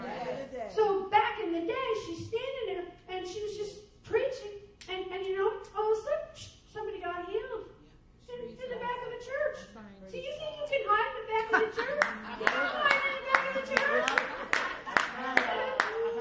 So 0.70 1.10
back 1.10 1.40
in 1.44 1.54
the 1.54 1.62
day, 1.62 1.88
she's 2.06 2.28
standing 2.28 2.68
there 2.68 2.84
and 3.10 3.28
she 3.28 3.42
was 3.42 3.58
just 3.58 4.04
preaching, 4.04 4.62
and, 4.90 5.12
and 5.12 5.26
you 5.26 5.36
know, 5.36 5.52
all 5.76 5.92
of 5.92 5.98
a 5.98 6.02
sudden, 6.04 6.54
somebody 6.72 7.02
got 7.02 7.28
healed. 7.28 7.66
In, 8.30 8.46
in 8.46 8.70
the 8.70 8.76
back 8.76 9.08
of 9.08 9.12
a 9.12 9.18
church. 9.26 9.58
So 10.08 10.16
you 10.16 10.22
think 10.38 10.54
you 10.56 10.66
can 10.70 10.86
hide 10.86 11.18
in 11.18 11.26
the 11.26 11.34
back 11.34 11.46
of 11.50 11.62
the 11.66 11.82
church? 11.82 11.98
You 12.40 12.46
can 12.46 12.54
hide 12.54 12.94
in 12.94 13.14
the 13.18 13.26
back 13.26 13.42
of 13.50 13.54
the 13.58 13.74
church. 13.74 14.10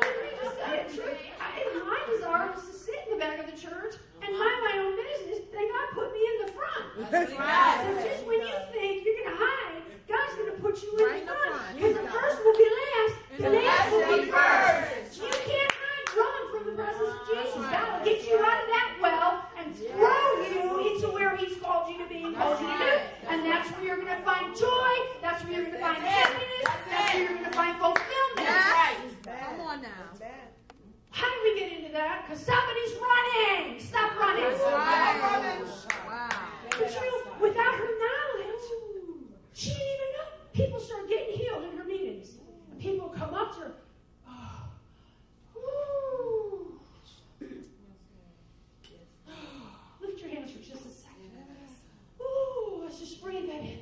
Let 0.01 0.15
me 0.23 0.31
just 0.41 0.57
say 0.57 1.13
it 1.13 1.28
church 3.61 3.95
and 4.23 4.31
mind 4.39 4.61
my 4.65 4.75
own 4.79 4.95
business. 4.97 5.41
Then 5.53 5.67
God 5.69 5.89
put 5.95 6.09
me 6.13 6.23
in 6.23 6.37
the 6.47 6.53
front. 6.53 6.85
So 6.99 7.27
just 7.27 8.27
when 8.27 8.41
you 8.41 8.55
think 8.73 9.05
you're 9.05 9.19
going 9.25 9.31
to 9.35 9.39
hide, 9.39 9.83
God's 10.09 10.35
going 10.39 10.53
to 10.55 10.59
put 10.63 10.83
you 10.83 10.91
in 10.99 11.05
Right 11.05 11.27
the 11.27 11.33
the 11.33 11.39
front. 11.39 11.55
front. 11.55 11.77
Because 11.77 11.95
the 11.99 12.07
first 12.09 12.37
will 12.45 12.57
be 12.59 12.69
last, 12.71 13.15
the 13.39 13.45
And 13.45 13.55
the 13.55 13.63
last 13.67 13.87
will 13.93 14.09
be 14.17 14.23
first. 14.31 15.23
You 15.23 15.31
can't 15.47 15.73
hide 15.75 16.09
run 16.17 16.43
from 16.55 16.63
the 16.71 16.75
presence 16.79 17.11
of 17.13 17.21
Jesus. 17.29 17.55
God 17.69 17.87
will 17.93 18.05
get 18.07 18.19
you 18.27 18.37
out 18.39 18.59
of 18.63 18.69
that 18.73 18.89
well 19.03 19.31
and 19.59 19.67
throw 19.77 20.27
you 20.49 20.95
into 20.95 21.09
where 21.13 21.37
He's 21.37 21.57
called 21.59 21.91
you 21.93 21.99
to 21.99 22.09
be 22.09 22.23
and 22.25 22.35
called 22.37 22.61
you 22.61 22.67
to 22.71 22.79
do. 22.79 22.93
And 23.29 23.45
that's 23.45 23.69
where 23.77 23.85
you're 23.85 24.01
going 24.01 24.15
to 24.17 24.23
find 24.23 24.57
joy. 24.57 24.93
That's 25.21 25.43
where 25.45 25.53
you're 25.53 25.67
going 25.67 25.77
to 25.77 25.83
find 25.83 25.99
happiness. 26.03 26.67
That's 26.89 27.15
where 27.15 27.23
you're 27.23 27.37
going 27.39 27.51
to 27.51 27.57
find 27.57 27.75
fulfillment. 27.79 28.49
That's 28.49 28.73
right. 28.73 29.41
Come 29.45 29.61
on 29.61 29.83
now. 29.83 30.09
How 31.19 31.27
did 31.35 31.43
we 31.43 31.59
get 31.59 31.73
into 31.77 31.93
that? 31.95 32.29
Because 32.29 32.45
somebody's 32.45 32.95
running. 32.95 33.81
Stop 33.81 34.17
running. 34.21 34.45
Wow. 34.45 36.29
But 36.71 36.95
you 36.95 36.95
know, 36.95 37.33
without 37.41 37.75
her 37.75 37.91
knowledge, 38.05 38.67
she 39.53 39.71
didn't 39.71 39.83
even 39.83 40.09
know. 40.15 40.29
People 40.53 40.79
started 40.79 41.09
getting 41.09 41.37
healed 41.37 41.65
in 41.65 41.77
her 41.77 41.83
meetings. 41.83 42.37
And 42.71 42.81
people 42.81 43.09
come 43.09 43.35
up 43.35 43.53
to 43.57 43.61
her. 43.63 43.73
Oh, 44.29 44.69
ooh. 45.57 46.81
Lift 50.01 50.21
your 50.21 50.31
hands 50.31 50.53
for 50.53 50.59
just 50.61 50.87
a 50.87 50.89
second. 50.89 51.33
Ooh, 52.21 52.83
let's 52.85 53.01
just 53.01 53.21
breathe 53.21 53.49
that 53.49 53.63
in. 53.63 53.81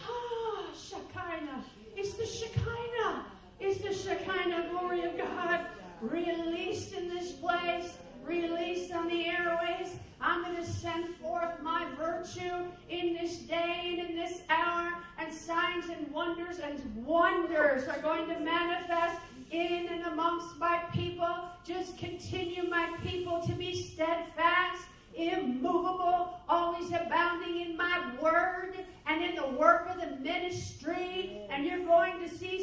Ah, 0.00 0.66
Shekinah. 0.76 1.64
It's 1.96 2.14
the 2.14 2.24
Shekinah. 2.24 3.26
It's 3.58 3.80
the 3.80 3.92
Shekinah 3.92 4.68
glory 4.70 5.02
of 5.02 5.18
God 5.18 5.66
released 6.02 6.92
in 6.92 7.08
this 7.08 7.32
place, 7.32 7.96
released 8.24 8.92
on 8.92 9.08
the 9.08 9.26
airways. 9.26 9.96
I'm 10.20 10.42
going 10.42 10.56
to 10.56 10.66
send 10.66 11.14
forth 11.16 11.60
my 11.62 11.86
virtue 11.96 12.66
in 12.88 13.14
this 13.14 13.38
day 13.38 13.96
and 13.98 14.10
in 14.10 14.16
this 14.16 14.42
hour, 14.48 14.92
and 15.18 15.32
signs 15.32 15.88
and 15.88 16.10
wonders 16.12 16.58
and 16.58 16.80
wonders 17.04 17.88
are 17.88 18.00
going 18.00 18.28
to 18.28 18.38
manifest 18.40 19.20
in 19.50 19.88
and 19.88 20.04
amongst 20.06 20.58
my 20.58 20.78
people. 20.92 21.34
Just 21.64 21.98
continue, 21.98 22.68
my 22.68 22.96
people, 23.02 23.40
to 23.46 23.52
be 23.52 23.74
steadfast 23.74 24.82
immovable, 25.14 26.40
always 26.48 26.88
abounding 26.88 27.60
in 27.60 27.76
my 27.76 28.12
word 28.20 28.74
and 29.06 29.22
in 29.22 29.34
the 29.34 29.48
work 29.58 29.88
of 29.90 30.00
the 30.00 30.16
ministry. 30.16 31.01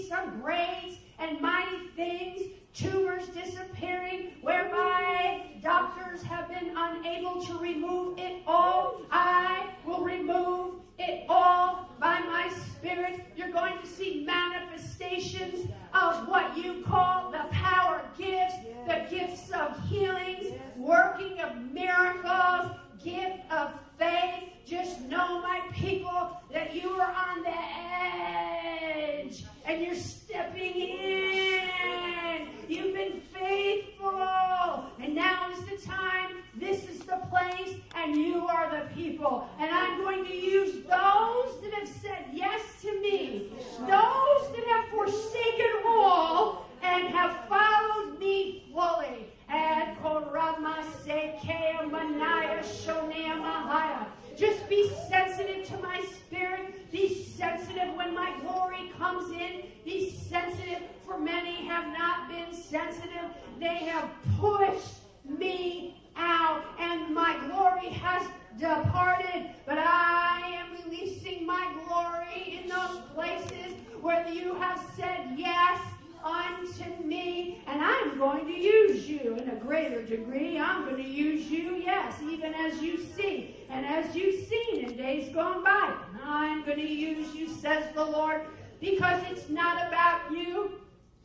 Some 0.09 0.41
great 0.41 0.97
and 1.19 1.39
mighty 1.39 1.87
things, 1.95 2.41
tumors 2.73 3.27
disappearing, 3.27 4.31
whereby 4.41 5.41
doctors 5.61 6.23
have 6.23 6.49
been 6.49 6.71
unable 6.75 7.45
to 7.45 7.59
remove 7.59 8.17
it 8.17 8.41
all. 8.47 9.01
I 9.11 9.69
will 9.85 10.01
remove 10.01 10.77
it 10.97 11.25
all 11.29 11.91
by 11.99 12.21
my 12.21 12.49
spirit. 12.49 13.21
You're 13.35 13.51
going 13.51 13.77
to 13.77 13.85
see 13.85 14.25
manifestations 14.25 15.69
of 15.93 16.27
what 16.27 16.57
you 16.57 16.83
call 16.87 17.29
the 17.29 17.45
power 17.51 18.01
gifts, 18.17 18.55
the 18.87 19.05
gifts 19.11 19.51
of 19.51 19.79
healings, 19.89 20.55
working 20.75 21.39
of 21.39 21.55
miracles, 21.71 22.71
gift 23.03 23.41
of 23.51 23.73
faith. 23.99 24.49
Just 24.65 25.01
know, 25.01 25.41
my 25.41 25.61
people, 25.73 26.41
that 26.53 26.73
you 26.73 26.89
are 26.91 27.11
on 27.11 27.43
the 27.43 27.53
edge 27.53 29.43
and 29.65 29.81
you're 29.81 29.95
stepping 29.95 30.75
in. 30.75 32.47
You've 32.67 32.93
been 32.93 33.21
faithful. 33.33 34.85
And 34.99 35.13
now 35.15 35.51
is 35.51 35.65
the 35.65 35.85
time. 35.85 36.37
This 36.55 36.87
is 36.89 36.99
the 36.99 37.17
place, 37.29 37.75
and 37.95 38.15
you 38.15 38.47
are 38.47 38.69
the 38.69 38.93
people. 38.93 39.47
And 39.59 39.71
I'm 39.71 40.01
going 40.01 40.25
to 40.25 40.35
use 40.35 40.73
those 40.73 41.61
that 41.61 41.73
have 41.73 41.87
said 41.87 42.25
yes 42.31 42.61
to 42.81 43.01
me, 43.01 43.51
those 43.79 43.87
that 44.55 44.65
have 44.69 44.89
forsaken 44.89 45.71
all 45.87 46.65
and 46.81 47.07
have 47.07 47.47
followed 47.47 48.19
me 48.19 48.65
fully. 48.73 49.27
Just 54.39 54.69
be 54.69 54.89
sensitive 55.09 55.67
to 55.67 55.77
my 55.79 56.01
spirit. 56.01 56.89
Be 56.93 57.25
sensitive 57.25 57.93
when 57.95 58.15
my 58.15 58.33
glory 58.39 58.89
comes 58.97 59.29
in. 59.31 59.63
Be 59.83 60.11
sensitive, 60.11 60.81
for 61.05 61.19
many 61.19 61.65
have 61.65 61.91
not 61.91 62.29
been 62.29 62.53
sensitive. 62.53 63.31
They 63.59 63.75
have 63.75 64.09
pushed 64.39 64.99
me 65.25 66.01
out, 66.15 66.63
and 66.79 67.13
my 67.13 67.37
glory 67.47 67.89
has 67.89 68.25
departed. 68.57 69.49
But 69.65 69.79
I 69.79 70.57
am 70.57 70.85
releasing 70.85 71.45
my 71.45 71.73
glory 71.85 72.61
in 72.61 72.69
those 72.69 73.01
places 73.13 73.73
where 74.01 74.25
you 74.29 74.53
have 74.55 74.81
said 74.95 75.33
yes 75.35 75.81
unto 76.23 77.03
me, 77.03 77.61
and 77.67 77.81
I'm 77.81 78.17
going 78.17 78.45
to 78.45 78.53
use 78.53 79.07
you 79.07 79.35
in 79.35 79.49
a 79.49 79.55
greater 79.55 80.03
degree. 80.03 80.59
I'm 80.59 80.83
going 80.85 81.01
to 81.01 81.09
use 81.09 81.49
you, 81.49 81.75
yes, 81.75 82.15
even 82.21 82.53
as 82.53 82.81
you 82.81 83.03
see, 83.15 83.55
and 83.69 83.85
as 83.85 84.15
you've 84.15 84.47
seen 84.47 84.85
in 84.85 84.97
days 84.97 85.33
gone 85.33 85.63
by. 85.63 85.95
I'm 86.23 86.63
going 86.65 86.79
to 86.79 86.87
use 86.87 87.33
you, 87.35 87.47
says 87.47 87.93
the 87.93 88.03
Lord, 88.03 88.41
because 88.79 89.21
it's 89.29 89.49
not 89.49 89.87
about 89.87 90.31
you. 90.31 90.71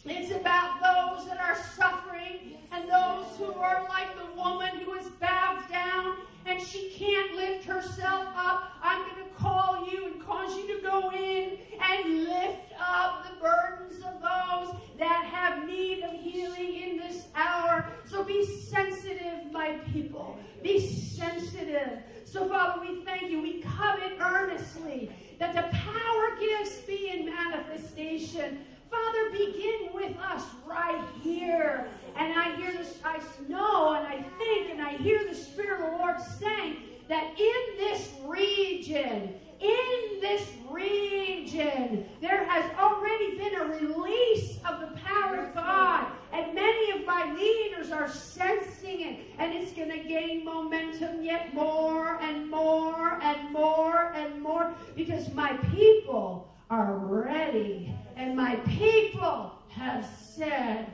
It's 0.07 0.31
about 0.31 0.81
those 0.83 1.27
that 1.29 1.41
are 1.41 1.57
suffering 1.77 2.59
and 2.73 2.85
those 2.91 3.37
who 3.39 3.53
are 3.55 3.87
like 3.89 4.15
the 4.17 4.37
woman 4.37 4.77
who 4.85 4.95
is 4.95 5.07
bowed 5.21 5.65
down 5.71 6.17
and 6.47 6.61
she 6.61 6.91
can't 6.91 7.35
lift 7.35 7.65
herself 7.65 8.27
up. 8.37 8.73
I'm 8.83 9.01
going 9.03 9.29
to 9.29 9.35
call 9.37 9.89
you 9.91 10.07
and 10.07 10.25
cause 10.25 10.57
you 10.57 10.77
to 10.77 10.83
go 10.83 11.11
in 11.11 11.59
and 11.81 12.25
lift 12.25 12.73
up 12.79 13.27
the 13.29 13.41
burdens 13.41 13.97
of 14.05 14.21
those 14.21 14.77
that 14.99 15.25
have 15.25 15.67
need 15.67 16.03
of 16.03 16.13
healing 16.13 16.83
in 16.83 16.97
this 16.99 17.27
hour. 17.35 17.91
So 18.05 18.23
be 18.23 18.45
sensitive, 18.45 19.51
my 19.53 19.79
people. 19.93 20.39
Be 20.63 20.81
sensitive. 20.81 21.99
So, 22.25 22.49
Father, 22.49 22.81
we 22.81 23.05
thank 23.05 23.31
you. 23.31 23.41
We 23.41 23.63
covet 23.63 24.19
earnestly 24.21 25.11
that 25.39 25.55
the 25.55 25.77
power 25.77 26.37
gifts 26.41 26.79
be 26.81 27.11
in 27.11 27.27
manifestation. 27.27 28.65
Father, 28.91 29.31
begin 29.31 29.89
with 29.93 30.17
us 30.19 30.43
right 30.67 31.03
here. 31.23 31.87
And 32.17 32.39
I 32.39 32.55
hear 32.57 32.73
this, 32.73 32.99
I 33.05 33.21
know 33.49 33.95
and 33.95 34.07
I 34.07 34.25
think 34.39 34.71
and 34.71 34.81
I 34.81 34.97
hear 34.97 35.27
the 35.29 35.35
Spirit 35.35 35.81
of 35.81 35.93
the 35.93 35.99
Lord 35.99 36.21
saying 36.21 36.77
that 37.09 37.39
in 37.39 37.77
this 37.77 38.11
region, 38.25 39.35
in 39.61 40.21
this 40.21 40.47
region, 40.69 42.07
there 42.21 42.45
has 42.45 42.71
already 42.79 43.37
been 43.37 43.55
a 43.55 43.65
release 43.65 44.59
of 44.67 44.81
the 44.81 44.99
power 45.01 45.37
of 45.37 45.55
God. 45.55 46.07
And 46.33 46.55
many 46.55 46.99
of 46.99 47.07
my 47.07 47.33
leaders 47.33 47.93
are 47.93 48.09
sensing 48.09 49.01
it. 49.01 49.21
And 49.39 49.53
it's 49.53 49.73
going 49.73 49.91
to 49.91 49.99
gain 49.99 50.45
momentum 50.45 51.23
yet 51.23 51.55
more 51.55 52.21
and 52.21 52.51
more 52.51 53.21
and 53.23 53.53
more 53.53 54.13
and 54.15 54.43
more 54.43 54.75
because 54.97 55.33
my 55.33 55.53
people 55.75 56.53
are 56.71 56.97
ready. 56.97 57.95
And 58.17 58.37
my 58.37 58.57
people 58.57 59.59
have 59.69 60.07
said, 60.07 60.87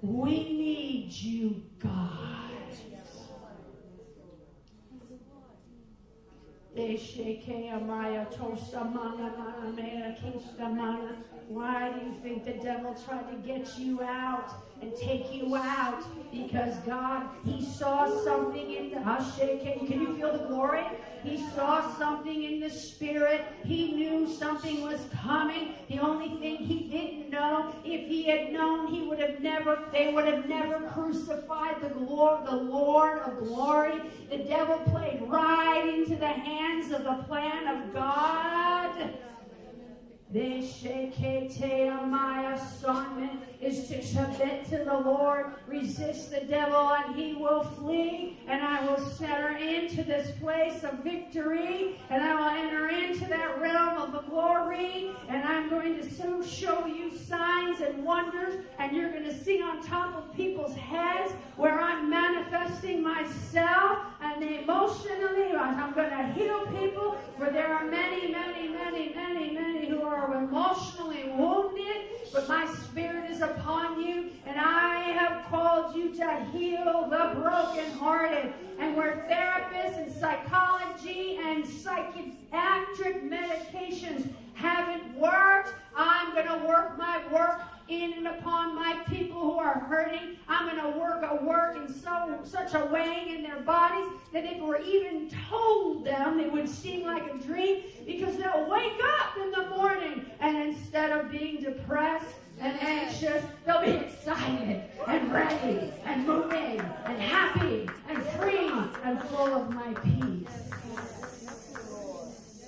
We 0.00 0.52
need 0.52 1.12
you, 1.12 1.62
God. 1.78 2.28
Why 11.48 11.90
do 11.92 12.06
you 12.06 12.20
think 12.22 12.44
the 12.44 12.62
devil 12.62 12.94
tried 12.94 13.30
to 13.30 13.36
get 13.38 13.78
you 13.78 14.02
out 14.02 14.52
and 14.82 14.94
take 14.94 15.32
you 15.34 15.56
out? 15.56 16.04
Because 16.30 16.76
God, 16.86 17.30
He 17.42 17.64
saw 17.64 18.06
something 18.22 18.70
in 18.70 18.90
the 18.90 19.00
Can, 19.00 19.86
can 19.86 20.02
you 20.02 20.14
feel 20.16 20.32
the 20.32 20.44
glory? 20.46 20.84
He 21.22 21.38
saw 21.54 21.96
something 21.96 22.42
in 22.44 22.60
the 22.60 22.70
spirit. 22.70 23.46
He 23.64 23.92
knew 23.94 24.26
something 24.26 24.82
was 24.82 25.06
coming. 25.10 25.74
The 25.88 26.00
only 26.00 26.38
thing 26.38 26.58
he 26.58 26.88
didn't 26.90 27.30
know, 27.30 27.72
if 27.82 28.06
he 28.06 28.26
had 28.26 28.52
known, 28.52 28.86
he 28.86 29.02
would 29.08 29.18
have 29.18 29.40
never, 29.40 29.80
they 29.90 30.12
would 30.12 30.26
have 30.26 30.46
never 30.46 30.80
crucified 30.92 31.80
the 31.80 31.88
Lord, 31.98 32.44
the 32.44 32.56
Lord 32.56 33.18
of 33.18 33.38
glory. 33.38 34.02
The 34.30 34.38
devil 34.38 34.80
played 34.80 35.22
right 35.22 35.84
into 35.86 36.16
the 36.16 36.26
hands 36.26 36.90
of 36.90 37.04
the 37.04 37.14
plan 37.26 37.66
of 37.68 37.92
God. 37.92 39.14
My 42.10 42.54
assignment 42.54 43.42
is 43.60 43.88
to 43.88 44.02
submit 44.02 44.68
to 44.70 44.78
the 44.78 44.98
Lord, 44.98 45.46
resist 45.66 46.30
the 46.30 46.40
devil, 46.40 46.92
and 46.92 47.14
he 47.14 47.34
will 47.34 47.62
flee. 47.62 48.38
And 48.46 48.62
I 48.62 48.84
will 48.86 48.98
set 48.98 49.40
her 49.40 49.56
into 49.56 50.02
this 50.02 50.30
place 50.38 50.84
of 50.84 51.04
victory, 51.04 51.98
and 52.10 52.22
I 52.22 52.34
will 52.34 52.58
enter 52.58 52.88
into 52.88 53.26
that 53.26 53.60
realm 53.60 53.98
of 53.98 54.12
the 54.12 54.20
glory. 54.30 55.12
And 55.28 55.42
I'm 55.44 55.68
going 55.70 55.96
to 55.96 56.10
soon 56.10 56.44
show 56.44 56.86
you 56.86 57.16
signs 57.16 57.80
and 57.80 58.04
wonders, 58.04 58.64
and 58.78 58.96
you're 58.96 59.10
going 59.10 59.24
to 59.24 59.44
see 59.44 59.62
on 59.62 59.82
top 59.82 60.14
of 60.16 60.34
people's 60.34 60.76
heads 60.76 61.32
where 61.56 61.80
I'm 61.80 62.08
manifesting 62.08 63.02
myself, 63.02 63.98
and 64.20 64.42
emotionally, 64.42 65.54
I'm 65.56 65.94
going 65.94 66.10
to 66.10 66.26
heal 66.32 66.66
people. 66.66 67.16
For 67.36 67.50
there 67.50 67.72
are 67.72 67.84
many, 67.84 68.30
many, 68.30 68.68
many, 68.68 69.14
many, 69.14 69.50
many 69.52 69.88
who 69.88 70.02
are 70.02 70.17
are 70.18 70.42
emotionally 70.42 71.30
wounded, 71.36 72.08
but 72.32 72.48
my 72.48 72.66
spirit 72.84 73.30
is 73.30 73.40
upon 73.40 74.02
you, 74.02 74.30
and 74.46 74.58
I 74.58 75.12
have 75.12 75.46
called 75.48 75.94
you 75.94 76.12
to 76.16 76.40
heal 76.52 77.06
the 77.08 77.40
brokenhearted. 77.40 78.52
And 78.80 78.96
where 78.96 79.26
therapists 79.30 79.98
and 79.98 80.12
psychology 80.12 81.38
and 81.42 81.64
psychiatric 81.66 83.30
medications 83.30 84.28
haven't 84.54 85.14
worked, 85.14 85.72
I'm 85.96 86.34
going 86.34 86.46
to 86.46 86.66
work 86.66 86.98
my 86.98 87.20
work 87.32 87.60
in 87.88 88.12
and 88.14 88.26
upon 88.26 88.74
my 88.74 89.02
people 89.08 89.40
who 89.40 89.58
are 89.58 89.78
hurting. 89.80 90.36
I'm 90.48 90.68
going 90.68 90.92
to 90.92 90.98
work 90.98 91.24
a 91.28 91.44
work 91.44 91.76
in 91.76 91.92
so 91.92 92.38
such 92.44 92.74
a 92.74 92.84
way 92.86 93.34
in 93.34 93.42
their 93.42 93.60
bodies 93.60 94.08
that 94.32 94.44
if 94.44 94.52
it 94.52 94.62
were 94.62 94.80
even 94.80 95.30
told 95.48 96.04
them, 96.04 96.38
it 96.38 96.52
would 96.52 96.68
seem 96.68 97.04
like 97.04 97.32
a 97.32 97.38
dream 97.38 97.82
because 98.06 98.36
they'll 98.36 98.68
wake 98.68 99.00
up 99.20 99.36
in 99.42 99.50
the 99.50 99.68
morning 99.70 100.24
and 100.40 100.56
instead 100.56 101.12
of 101.12 101.30
being 101.30 101.62
depressed 101.62 102.34
and 102.60 102.80
anxious, 102.82 103.44
they'll 103.64 103.80
be 103.80 103.92
excited 103.92 104.82
and 105.06 105.32
ready 105.32 105.92
and 106.04 106.26
moving 106.26 106.80
and 107.04 107.22
happy 107.22 107.88
and 108.08 108.22
free 108.38 108.70
and 109.04 109.20
full 109.22 109.54
of 109.54 109.70
my 109.70 109.92
peace. 109.94 110.48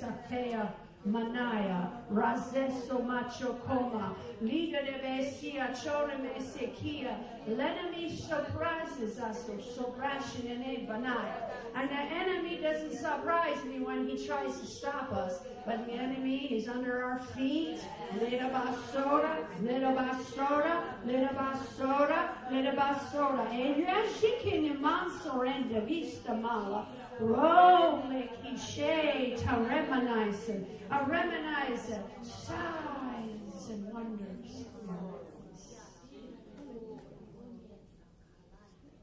Sakea. 0.01 0.71
Manaya, 1.09 1.89
Razeso 2.13 3.05
Macho 3.07 3.55
Coma, 3.67 4.15
Liga 4.43 4.85
de 4.85 4.99
Besia, 5.03 5.75
Chore 5.83 6.13
Mesekia, 6.19 7.17
Lenemy 7.47 8.15
surprises 8.15 9.19
us, 9.19 9.49
suppression 9.75 10.47
in 10.47 10.63
a 10.63 10.87
Banaya. 10.87 11.51
And 11.75 11.89
the 11.89 11.95
enemy 11.95 12.59
doesn't 12.59 12.99
surprise 12.99 13.65
me 13.65 13.81
when 13.81 14.07
he 14.07 14.27
tries 14.27 14.61
to 14.61 14.67
stop 14.67 15.11
us, 15.13 15.41
but 15.65 15.87
the 15.87 15.93
enemy 15.93 16.47
is 16.47 16.69
under 16.69 17.03
our 17.03 17.21
feet. 17.35 17.81
Leda 18.21 18.51
basoda, 18.51 19.47
leda 19.63 19.95
basoda, 19.95 20.83
leda 21.07 21.29
basoda, 21.29 22.29
leda 22.51 22.73
basoda. 22.73 23.49
And 23.53 23.77
you're 23.77 24.09
shaking 24.21 24.67
in 24.67 24.83
manso 24.83 25.33
rende 25.33 25.87
vista 25.87 26.35
mala. 26.35 26.87
Rome 27.21 28.29
kishe 28.43 29.37
to 29.37 29.47
remanize, 29.47 30.65
a 30.91 30.99
remanize, 31.01 31.99
signs 32.25 33.69
and 33.69 33.93
wonders. 33.93 34.65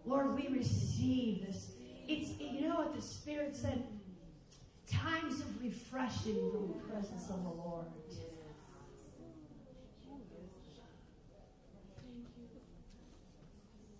Lord, 0.04 0.36
we 0.36 0.48
receive 0.48 1.46
this. 1.46 1.74
It's 2.08 2.32
you 2.40 2.68
know 2.68 2.78
what 2.78 2.96
the 2.96 3.02
Spirit 3.02 3.56
said. 3.56 3.84
Times 4.90 5.42
of 5.42 5.62
refreshing 5.62 6.50
from 6.52 6.70
the 6.70 6.92
presence 6.92 7.30
of 7.30 7.44
the 7.44 7.50
Lord. 7.50 7.86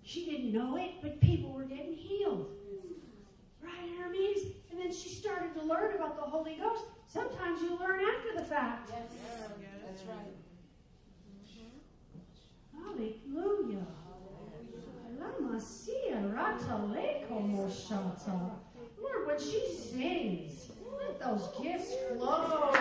She 0.02 0.26
didn't 0.26 0.54
know 0.54 0.78
it, 0.78 0.92
but 1.02 1.20
people 1.20 1.52
were 1.52 1.66
getting 1.66 1.94
healed 1.94 2.57
her 4.08 4.12
meetings. 4.14 4.54
And 4.72 4.80
then 4.80 4.92
she 4.94 5.10
started 5.10 5.54
to 5.56 5.62
learn 5.64 5.96
about 5.96 6.16
the 6.16 6.24
Holy 6.24 6.56
Ghost. 6.56 6.86
Sometimes 7.08 7.62
you 7.62 7.78
learn 7.80 8.02
after 8.02 8.40
the 8.40 8.46
fact. 8.46 8.90
Yes, 8.94 9.12
that's 9.86 10.04
right. 10.04 10.36
Hallelujah. 12.76 13.88
Lord, 19.02 19.28
when 19.28 19.40
she 19.40 19.62
sings, 19.74 20.72
let 21.00 21.20
those 21.20 21.50
gifts 21.62 21.94
flow. 22.16 22.72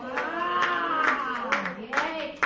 Wow. 0.00 1.76
Yay, 1.80 2.38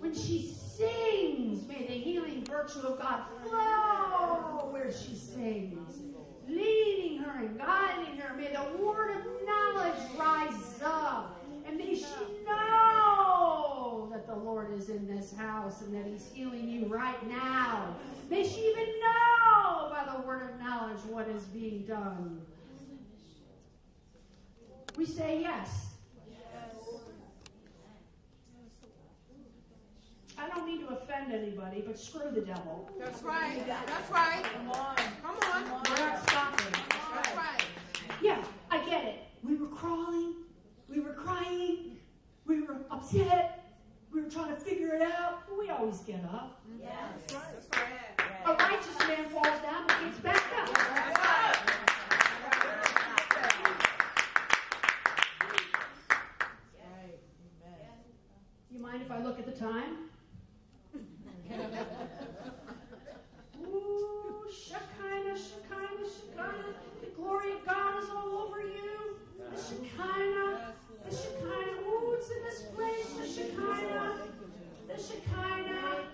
When 0.00 0.14
she 0.14 0.54
sings, 0.80 1.66
may 1.68 1.86
the 1.86 1.92
healing 1.92 2.44
virtue 2.44 2.80
of 2.80 2.98
God 2.98 3.24
flow 3.42 4.70
where 4.70 4.90
she 4.92 5.14
sings, 5.14 6.00
leading 6.48 7.18
her 7.18 7.44
and 7.44 7.58
guiding 7.58 8.16
her. 8.30 8.36
May 8.36 8.48
the 8.48 8.84
word 8.84 9.10
of 9.16 9.24
knowledge 9.46 10.00
rise 10.18 10.80
up. 10.84 11.36
And 11.66 11.76
may 11.76 11.94
she 11.94 12.04
know 12.46 14.08
that 14.12 14.26
the 14.26 14.34
Lord 14.34 14.72
is 14.72 14.88
in 14.88 15.06
this 15.06 15.32
house 15.34 15.82
and 15.82 15.94
that 15.94 16.06
He's 16.06 16.26
healing 16.32 16.68
you 16.68 16.86
right 16.86 17.26
now. 17.28 17.96
May 18.28 18.46
she 18.46 18.60
even 18.60 18.86
know 19.00 19.88
by 19.90 20.06
the 20.12 20.26
word 20.26 20.50
of 20.50 20.60
knowledge 20.60 20.98
what 21.08 21.28
is 21.28 21.44
being 21.44 21.84
done. 21.86 22.40
We 24.96 25.06
say 25.06 25.40
yes. 25.40 25.86
I 30.38 30.48
don't 30.48 30.66
mean 30.66 30.80
to 30.86 30.94
offend 30.94 31.32
anybody, 31.32 31.84
but 31.86 31.98
screw 31.98 32.30
the 32.32 32.40
devil. 32.40 32.90
That's 32.98 33.22
right. 33.22 33.62
That's 33.66 34.10
right. 34.10 34.42
Come 34.42 34.70
on. 34.70 34.96
Come 35.22 35.36
on. 35.52 35.82
We're 35.88 36.06
not 36.06 36.22
stopping. 36.22 36.80
That's 37.14 37.36
right. 37.36 37.69
Yeah, 38.22 38.44
I 38.70 38.84
get 38.84 39.04
it. 39.04 39.18
We 39.42 39.56
were 39.56 39.68
crawling. 39.68 40.34
We 40.88 41.00
were 41.00 41.14
crying. 41.14 41.96
We 42.46 42.60
were 42.60 42.76
upset. 42.90 43.72
We 44.12 44.20
were 44.22 44.28
trying 44.28 44.54
to 44.54 44.60
figure 44.60 44.94
it 44.94 45.00
out. 45.00 45.46
But 45.48 45.58
we 45.58 45.70
always 45.70 46.00
get 46.00 46.22
up. 46.24 46.60
Yeah, 46.78 46.90
that's 47.26 47.34
right. 47.34 47.44
That's 47.54 47.68
right. 47.78 48.44
A 48.44 48.52
righteous 48.54 48.98
man 49.08 49.28
falls 49.30 49.62
down 49.62 49.86
but 49.86 50.00
gets 50.04 50.18
back 50.18 50.42
up. 50.58 50.66
That's 50.74 51.18
right. 51.18 51.56
You 58.70 58.80
mind 58.80 59.02
if 59.02 59.10
I 59.10 59.22
look 59.22 59.38
at 59.38 59.46
the 59.46 59.52
time? 59.52 60.10
Ooh, 63.66 64.44
Shekinah, 64.50 65.36
Shekinah, 65.36 66.06
Shekinah. 66.06 66.89
Glory 67.20 67.52
of 67.52 67.66
God 67.66 68.02
is 68.02 68.08
all 68.10 68.46
over 68.46 68.60
you. 68.62 69.18
The 69.52 69.60
Shekinah, 69.60 70.72
the 71.06 71.14
Shekinah. 71.14 71.82
Ooh, 71.86 72.16
it's 72.16 72.30
in 72.30 72.42
this 72.44 72.62
place. 72.74 73.12
The 73.12 73.26
Shekinah, 73.26 74.16
the 74.88 74.96
Shekinah, 74.96 76.04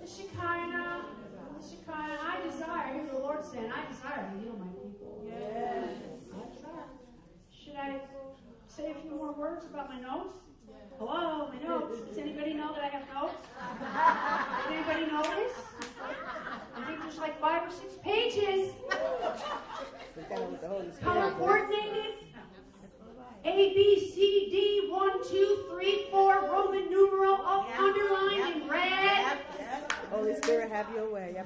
the 0.00 0.06
Shekinah, 0.06 1.04
the 1.52 1.68
Shekinah. 1.68 2.18
I 2.20 2.40
desire, 2.50 2.94
hear 2.94 3.06
the 3.12 3.18
Lord 3.18 3.44
saying, 3.44 3.70
I 3.70 3.90
desire 3.92 4.30
to 4.30 4.40
heal 4.40 4.56
my 4.58 4.66
people. 4.66 5.24
Yes. 5.26 5.98
I 6.32 6.54
desire. 6.54 6.88
Should 7.50 7.76
I 7.76 8.00
say 8.68 8.92
a 8.92 8.94
few 8.94 9.10
more 9.10 9.32
words 9.32 9.64
about 9.66 9.88
my 9.90 10.00
notes? 10.00 10.38
Hello, 10.98 11.48
my 11.52 11.68
notes. 11.68 12.00
Does 12.08 12.18
anybody 12.18 12.54
know 12.54 12.74
that 12.74 12.82
I 12.82 12.88
have 12.88 13.06
notes? 13.14 13.46
Does 14.64 14.72
anybody 14.72 15.06
notice? 15.12 15.56
I 16.76 16.84
think 16.86 17.02
there's 17.02 17.18
like 17.18 17.40
five 17.40 17.68
or 17.68 17.70
six 17.70 17.94
pages. 18.02 18.72
Color 21.02 21.30
coordinated. 21.32 22.14
A, 23.44 23.72
B, 23.74 24.12
C, 24.12 24.48
D, 24.50 24.88
one, 24.90 25.22
two, 25.30 25.64
three, 25.70 26.08
four, 26.10 26.40
Roman 26.42 26.90
numeral, 26.90 27.34
up, 27.34 27.68
underlined 27.78 28.62
in 28.62 28.68
red. 28.68 29.38
Holy 30.10 30.34
Spirit, 30.34 30.70
have 30.70 30.90
your 30.92 31.10
way. 31.12 31.36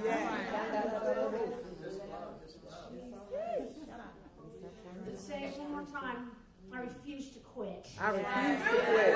Let's 5.07 5.23
say 5.23 5.45
it 5.45 5.59
one 5.59 5.73
more 5.73 6.01
time. 6.01 6.31
I 6.75 6.81
refuse 6.81 7.29
to 7.31 7.39
quit. 7.41 7.87
I 8.01 8.11
refuse 8.11 8.63
to 8.65 8.77
quit. 8.87 9.15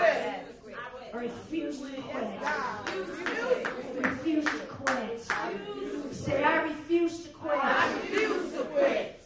I 1.15 1.19
refuse 1.19 1.81
to 1.81 2.03
quit. 2.03 2.29
I 2.45 4.01
refuse 4.01 4.45
to 4.45 4.51
quit. 4.51 5.23
Say, 6.13 6.45
I 6.45 6.63
refuse 6.63 7.25
to 7.25 7.29
quit. 7.31 7.59
I 7.59 7.93
refuse 7.95 8.53
to 8.53 8.65
quit. 8.65 9.23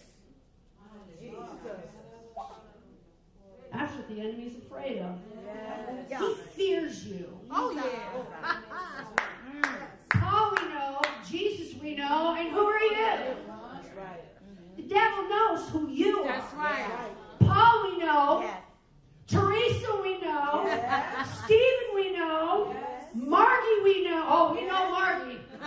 That's 3.72 3.94
what 3.94 4.08
the 4.08 4.20
enemy's 4.20 4.56
afraid 4.56 4.98
of. 4.98 5.16
He 6.08 6.34
fears 6.54 7.06
you. 7.06 7.38
Oh, 7.50 7.72
yeah. 7.72 8.62
Paul, 10.20 10.56
we 10.60 10.68
know. 10.68 11.00
Jesus, 11.28 11.80
we 11.80 11.94
know. 11.96 12.36
And 12.38 12.50
who 12.50 12.60
are 12.60 12.80
you? 12.80 12.96
That's 12.96 13.88
right. 13.96 14.24
The 14.76 14.82
devil 14.82 15.28
knows 15.28 15.68
who 15.70 15.88
you 15.88 16.20
are. 16.20 16.26
That's 16.26 16.54
right. 16.54 17.10
Paul 17.50 17.90
we 17.90 17.98
know. 17.98 18.40
Yes. 18.42 18.62
Teresa 19.26 20.00
we 20.02 20.20
know. 20.20 20.62
Yes. 20.66 21.44
Stephen 21.44 21.88
we 21.94 22.12
know. 22.12 22.72
Yes. 22.72 23.06
Margie 23.14 23.80
we 23.82 24.04
know. 24.04 24.24
Oh, 24.28 24.54
we 24.54 24.66
know 24.66 24.90
Margie. 24.90 25.40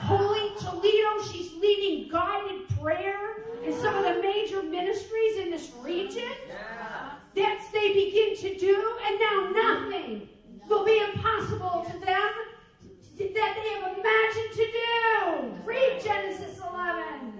Holy 0.00 0.50
Toledo, 0.58 1.22
she's 1.30 1.52
leading 1.60 2.10
guided 2.10 2.68
prayer 2.80 3.44
in 3.64 3.72
some 3.80 3.94
of 3.94 4.04
the 4.04 4.22
major 4.22 4.62
ministries 4.62 5.36
in 5.36 5.50
this 5.50 5.70
region. 5.82 6.32
Yes, 6.48 6.56
That's 7.36 7.70
they 7.70 7.92
begin 7.92 8.34
to 8.36 8.58
do, 8.58 8.96
and 9.06 9.20
now 9.20 9.50
nothing 9.54 10.28
will 10.68 10.84
be 10.84 10.98
impossible 11.12 11.86
to 11.90 11.98
them 11.98 12.30
that 13.18 13.54
they 13.62 13.68
have 13.68 13.98
imagined 13.98 14.52
to 14.54 14.66
do. 14.72 15.62
Read 15.66 16.02
Genesis 16.02 16.58
11. 16.58 17.39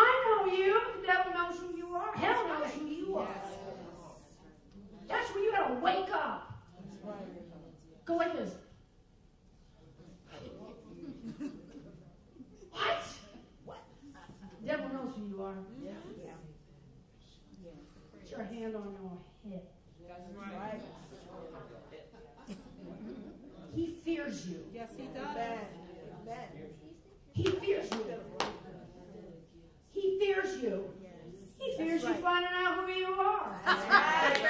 I 0.00 0.12
know 0.24 0.52
you. 0.52 0.80
The 1.00 1.06
devil 1.06 1.32
knows 1.32 1.56
who 1.58 1.76
you 1.76 1.94
are. 1.94 2.12
Hell 2.14 2.48
knows 2.48 2.72
who 2.72 2.86
you 2.86 3.18
are. 3.18 3.28
That's 5.08 5.28
where 5.34 5.44
you 5.44 5.52
gotta 5.52 5.74
wake 5.74 6.12
up. 6.12 6.52
Go 8.04 8.16
like 8.16 8.32
this. 8.32 8.52
what? 12.70 13.02
What? 13.64 13.78
Devil 14.66 14.88
knows 14.88 15.12
who 15.16 15.26
you 15.28 15.42
are. 15.42 15.54
Yeah. 15.84 15.90
yeah. 16.24 17.70
Put 18.12 18.30
your 18.30 18.44
hand 18.44 18.76
on 18.76 18.92
your 18.92 19.18
hip. 19.52 19.72
Right. 20.36 20.80
he 23.74 23.86
fears 24.04 24.46
you. 24.46 24.64
Yes, 24.74 24.90
he 24.96 25.06
does. 25.14 25.36
He 27.32 27.44
fears 27.44 27.88
you 27.92 28.29
fears 30.42 30.62
you. 30.62 30.84
Yes. 31.02 31.12
He 31.58 31.76
fears 31.76 32.02
you 32.02 32.14
finding 32.14 32.50
out 32.54 32.84
who 32.84 32.92
you 32.92 33.12
are. 33.12 33.60
That's 33.64 33.82
right. 33.90 33.92
That's 34.22 34.40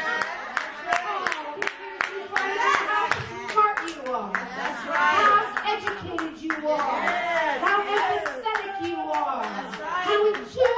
right. 0.87 1.55
He 1.57 1.63
fears 1.63 2.07
you 2.13 2.23
finding 2.35 2.59
out 2.59 2.79
how 2.91 3.05
smart 3.53 3.77
you 3.89 4.13
are. 4.13 4.33
That's 4.33 4.83
right. 4.87 5.19
How 5.27 5.75
educated 5.75 6.43
you 6.43 6.69
are. 6.69 7.03
Yes. 7.03 7.61
How 7.61 7.79
empathetic 7.83 8.89
you 8.89 8.97
are. 8.97 9.45
How 9.45 10.29
acute 10.29 10.70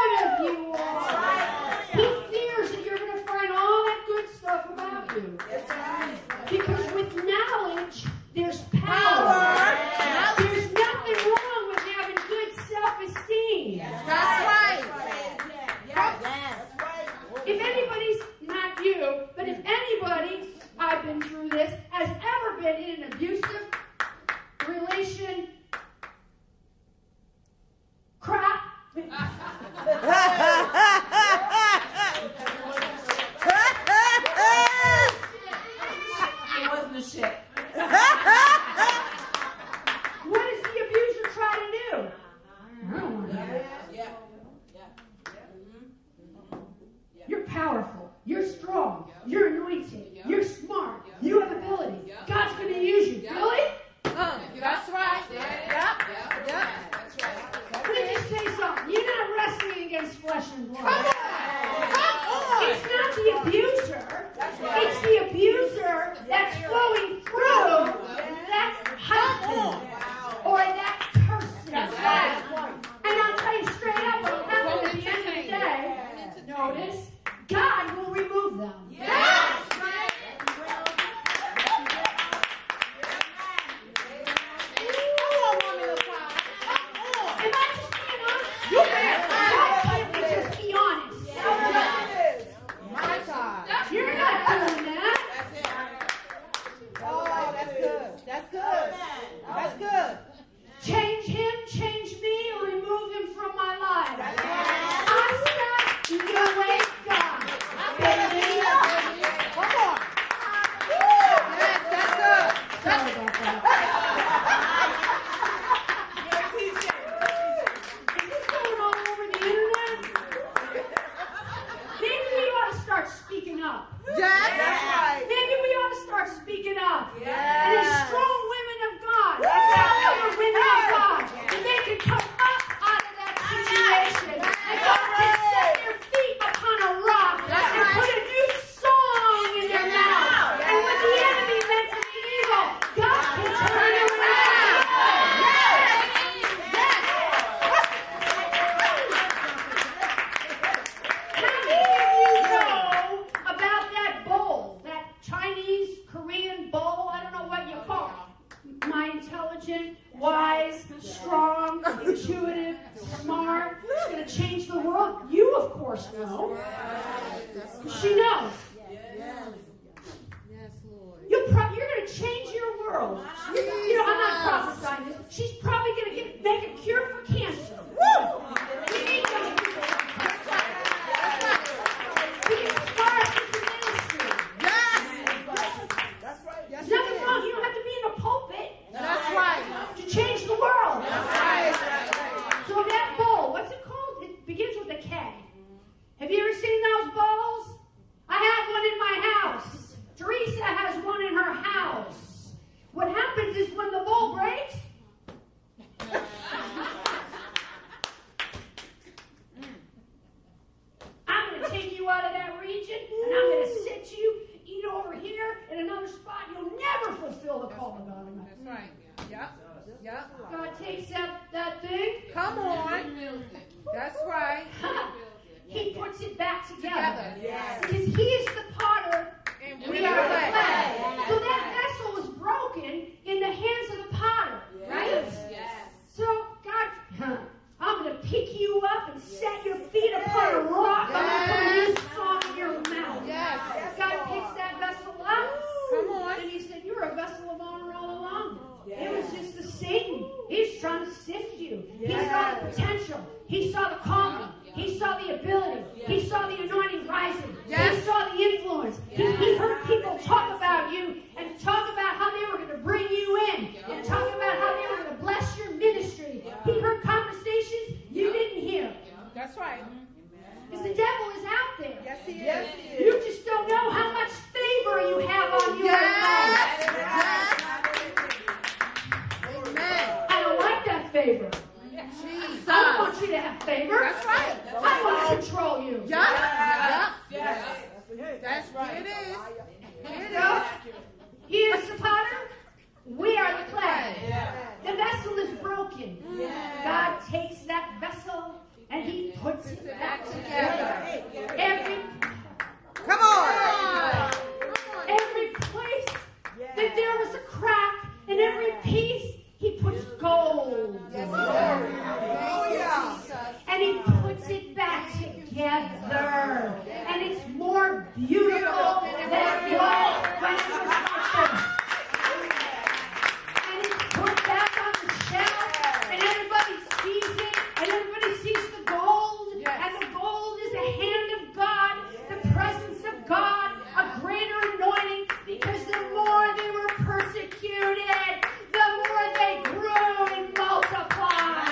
the 337.60 338.86
more 338.96 339.26
they 339.34 339.60
grew 339.64 340.26
and 340.36 340.56
multiplied. 340.56 341.68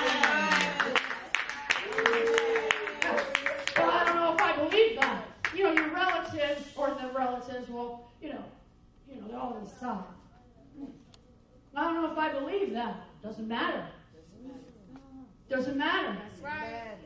Well, 3.76 3.90
I 3.90 4.04
don't 4.04 4.16
know 4.16 4.34
if 4.34 4.40
I 4.40 4.56
believe 4.56 5.00
that. 5.00 5.24
You 5.54 5.64
know, 5.64 5.72
your 5.72 5.90
relatives 5.94 6.64
or 6.76 6.90
the 6.90 7.10
relatives 7.16 7.68
will, 7.68 8.10
you 8.20 8.30
know, 8.30 8.44
you 9.08 9.20
know, 9.20 9.28
they're 9.28 9.38
all 9.38 9.58
inside. 9.60 10.04
I 11.74 11.84
don't 11.84 11.94
know 11.94 12.12
if 12.12 12.18
I 12.18 12.32
believe 12.32 12.72
that. 12.74 12.96
Doesn't 13.22 13.48
matter. 13.48 13.86
Doesn't 15.48 15.76
matter. 15.76 16.16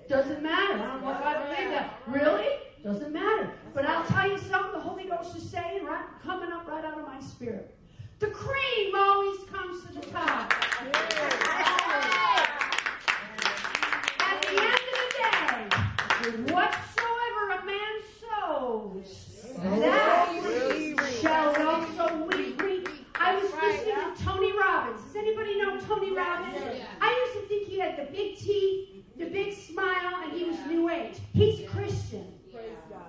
Doesn't 0.09 0.43
matter. 0.43 0.75
I 0.75 0.87
don't 0.87 1.03
know 1.03 1.11
if 1.13 1.23
I 1.23 1.43
believe 1.45 1.71
that. 1.71 2.01
Really? 2.07 2.49
Doesn't 2.83 3.13
matter. 3.13 3.51
But 3.73 3.87
I'll 3.87 4.05
tell 4.05 4.31
you 4.31 4.39
something 4.39 4.73
the 4.73 4.81
Holy 4.81 5.05
Ghost 5.05 5.37
is 5.37 5.49
saying, 5.49 5.85
right, 5.85 6.05
coming 6.23 6.53
up 6.53 6.67
right 6.69 6.85
out 6.85 6.99
of 6.99 7.07
my 7.07 7.21
spirit. 7.21 7.75
The 8.21 8.29
cream 8.29 8.95
always 8.95 9.41
comes 9.53 9.83
to 9.85 9.93
the 9.95 10.07
top. 10.07 10.53
At 14.21 14.43
the 14.43 14.49
end 14.51 14.75
of 14.75 14.97
the 15.01 15.09
day, 15.19 16.53
whatsoever 16.53 17.43
a 17.51 17.65
man 17.67 17.95
sows, 18.21 19.11
that 19.63 21.19
shall 21.21 21.51
also 21.69 22.05
we 22.27 22.53
reap. 22.53 22.89
I 23.17 23.35
was 23.35 23.53
listening 23.53 23.95
to 23.95 24.25
Tony 24.25 24.53
Robbins. 24.57 25.03
Does 25.07 25.17
anybody 25.17 25.59
know 25.61 25.81
Tony 25.81 26.13
Robbins? 26.13 26.63
I 27.01 27.27
used 27.27 27.35
to 27.43 27.49
think 27.49 27.67
he 27.67 27.79
had 27.81 27.97
the 27.99 28.13
big 28.13 28.39
teeth, 28.39 29.05
the 29.19 29.27
big 29.27 29.53
smile, 29.55 30.23
and 30.23 30.33
he 30.33 30.45
was 30.45 30.59
New 30.69 30.89
Age. 30.89 31.17
He's 31.33 31.69
Christian. 31.69 32.33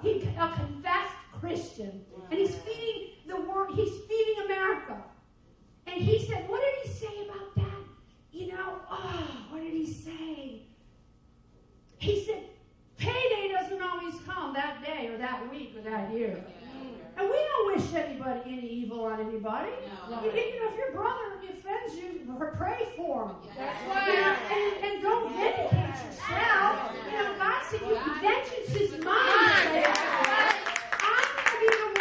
He 0.02 0.28
a 0.38 0.50
confessed 0.56 1.14
Christian, 1.40 2.04
and 2.32 2.40
he's 2.40 2.56
feeding 2.56 3.05
the 3.28 3.42
world. 3.42 3.76
He's 3.76 3.94
feeding 4.08 4.46
America. 4.46 4.98
And 5.88 6.02
he 6.02 6.26
said, 6.26 6.48
"What 6.50 6.62
did 6.62 6.92
he 6.92 6.98
say 7.00 7.26
about 7.26 7.56
that? 7.56 7.86
You 8.32 8.52
know, 8.52 8.80
oh, 8.92 9.46
what 9.50 9.62
did 9.64 9.74
he 9.74 9.86
say? 9.92 10.62
He 11.98 12.26
said, 12.26 12.44
payday 12.98 13.52
doesn't 13.52 13.82
always 13.82 14.16
come 14.26 14.54
that 14.54 14.84
day 14.84 15.08
or 15.08 15.18
that 15.18 15.50
week 15.50 15.74
or 15.78 15.90
that 15.90 16.12
year. 16.14 16.44
And 17.18 17.30
we 17.30 17.36
don't 17.36 17.76
wish 17.76 17.94
anybody 17.94 18.42
any 18.46 18.68
evil 18.68 19.06
on 19.06 19.22
anybody. 19.22 19.72
No. 20.10 20.22
You, 20.22 20.32
you 20.32 20.60
know, 20.60 20.70
if 20.70 20.78
your 20.78 20.92
brother 20.92 21.36
offends 21.50 21.96
you, 21.96 22.36
pray 22.58 22.88
for 22.98 23.30
him. 23.30 23.36
That's 23.58 24.08
You 24.08 24.22
know, 24.22 24.36
and, 24.52 24.84
and 24.84 25.02
don't 25.02 25.34
vindicate 25.34 25.72
yourself. 25.72 26.92
You 27.06 27.18
know, 27.18 27.36
God 27.38 27.64
said, 27.70 27.82
you, 27.82 27.96
vengeance 28.22 28.76
is 28.76 29.04
mine. 29.04 29.86
I'm 31.00 31.24
going 31.32 31.48
to 31.48 31.60
be 31.60 31.68
the 31.68 31.95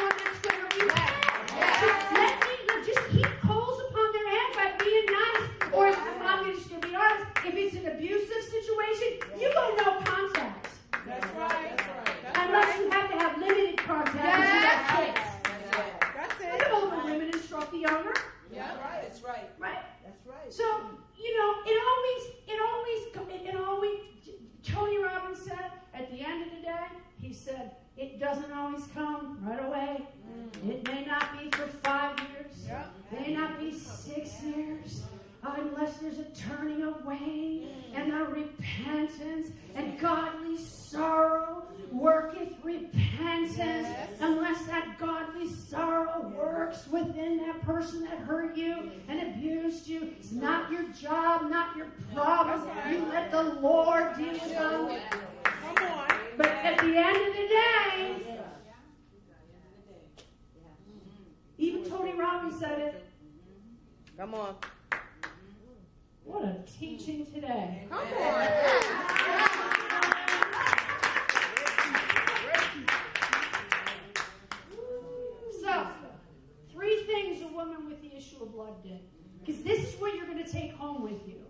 it. 16.41 16.59
can 16.59 16.71
hold 16.71 16.93
the 16.93 17.05
women 17.05 17.31
and 17.33 17.43
stroke 17.43 17.71
the 17.71 17.79
younger, 17.79 18.15
Yeah. 18.53 18.77
Right. 18.79 19.03
That's 19.03 19.23
right. 19.23 19.51
right? 19.59 19.79
That's 20.05 20.27
right. 20.27 20.53
So, 20.53 20.65
you 21.19 21.39
know, 21.39 21.55
it 21.67 21.79
always, 21.91 22.23
it 22.47 22.59
always, 22.61 23.01
it, 23.33 23.49
it 23.49 23.57
always, 23.57 24.01
Tony 24.63 25.03
Robbins 25.03 25.41
said, 25.41 25.71
at 25.93 26.11
the 26.11 26.21
end 26.21 26.45
of 26.45 26.51
the 26.57 26.63
day, 26.63 26.87
he 27.21 27.33
said, 27.33 27.77
it 27.97 28.19
doesn't 28.19 28.53
always 28.53 28.85
come 28.95 29.39
right 29.43 29.65
away. 29.65 29.84
It 30.69 30.87
may 30.89 31.05
not 31.05 31.39
be 31.39 31.51
for 31.51 31.67
five 31.83 32.19
years. 32.19 32.67
Yeah. 32.67 32.85
May 33.13 33.35
not 33.35 33.61
be 33.61 33.73
six 33.73 34.43
years. 34.43 35.03
Unless 35.43 35.99
there's 35.99 36.19
a 36.19 36.25
turning 36.25 36.83
away 36.83 37.67
and 37.95 38.13
a 38.15 38.25
repentance 38.25 39.49
and 39.75 40.01
godly 40.01 40.57
sorrow 40.57 41.65
worketh 41.93 42.55
repentance. 42.63 43.59
Yes. 43.59 44.09
Unless 44.21 44.65
that 44.65 44.99
godly 44.99 45.53
sorrow 45.53 46.33
works 46.35 46.87
within 46.91 47.37
that 47.39 47.61
person 47.61 48.05
that 48.05 48.19
hurt 48.21 48.57
you 48.57 48.91
and 49.09 49.21
abused 49.35 49.87
you, 49.87 50.15
it's 50.19 50.33
not 50.33 50.73
your 50.73 50.85
job, 50.89 51.51
not 51.51 51.77
your 51.77 51.89
problem. 52.15 52.67
You 52.91 53.05
let 53.11 53.31
the 53.31 53.43
Lord 53.43 54.17
deal 54.17 54.33
with 54.33 54.49
them. 54.49 54.99
But 56.39 56.47
at 56.47 56.79
the 56.79 56.97
end 56.97 57.17
of 57.17 57.35
the 57.35 57.49
day, 57.49 58.41
even 61.59 61.84
Tony 61.95 62.13
Robbins 62.15 62.59
said 62.59 62.81
it. 62.81 63.05
Come 64.19 64.35
on. 64.35 64.57
What 66.25 66.43
a 66.43 66.57
teaching 66.79 67.25
today. 67.33 67.87
Come 67.89 67.99
on. 68.01 68.49
So, 75.63 75.87
three 76.73 77.05
things 77.05 77.43
a 77.43 77.55
woman 77.55 77.87
with 77.87 78.03
the 78.03 78.17
issue 78.17 78.43
of 78.43 78.53
blood 78.53 78.83
did. 78.83 78.99
Because 79.45 79.63
this 79.63 79.95
is 79.95 80.01
what 80.01 80.17
you're 80.17 80.27
going 80.27 80.43
to 80.43 80.51
take 80.51 80.73
home 80.73 81.05
with 81.05 81.29
you. 81.29 81.44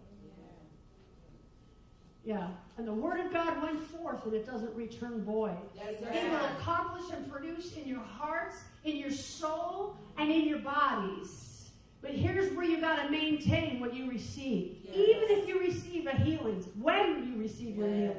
Yeah. 2.24 2.48
And 2.78 2.88
the 2.88 2.92
word 2.92 3.20
of 3.20 3.32
God 3.32 3.62
went 3.62 3.80
forth 3.80 4.24
and 4.24 4.34
it 4.34 4.46
doesn't 4.46 4.74
return 4.74 5.22
void. 5.22 5.56
It 5.76 6.30
will 6.30 6.46
accomplish 6.58 7.04
and 7.12 7.30
produce 7.30 7.76
in 7.76 7.86
your 7.86 8.00
hearts, 8.00 8.56
in 8.84 8.96
your 8.96 9.10
soul, 9.10 9.96
and 10.16 10.32
in 10.32 10.48
your 10.48 10.60
bodies. 10.60 11.70
But 12.00 12.12
here's 12.12 12.52
where 12.54 12.64
you 12.64 12.80
got 12.80 13.02
to 13.02 13.10
maintain 13.10 13.80
what 13.80 13.94
you 13.94 14.10
receive. 14.10 14.78
Even 14.92 15.24
if 15.30 15.48
you 15.48 15.60
receive 15.60 16.06
a 16.06 16.12
healing, 16.12 16.64
when 16.80 17.30
you 17.30 17.40
receive 17.40 17.76
your 17.76 17.88
healing. 17.88 18.16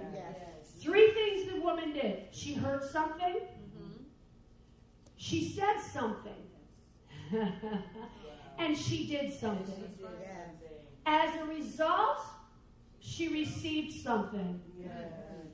Three 0.80 1.12
things 1.12 1.51
the 1.51 1.62
woman 1.62 1.93
did. 1.93 2.24
She 2.32 2.53
heard 2.53 2.84
something. 2.84 3.36
Mm-hmm. 3.36 4.03
She 5.18 5.49
said 5.49 5.80
something. 5.80 6.34
and 8.60 8.78
she 8.78 9.08
did 9.08 9.34
something. 9.34 9.84
As 11.06 11.36
a 11.41 11.45
result, 11.45 12.20
she 13.06 13.28
received 13.28 14.01
something. 14.01 14.60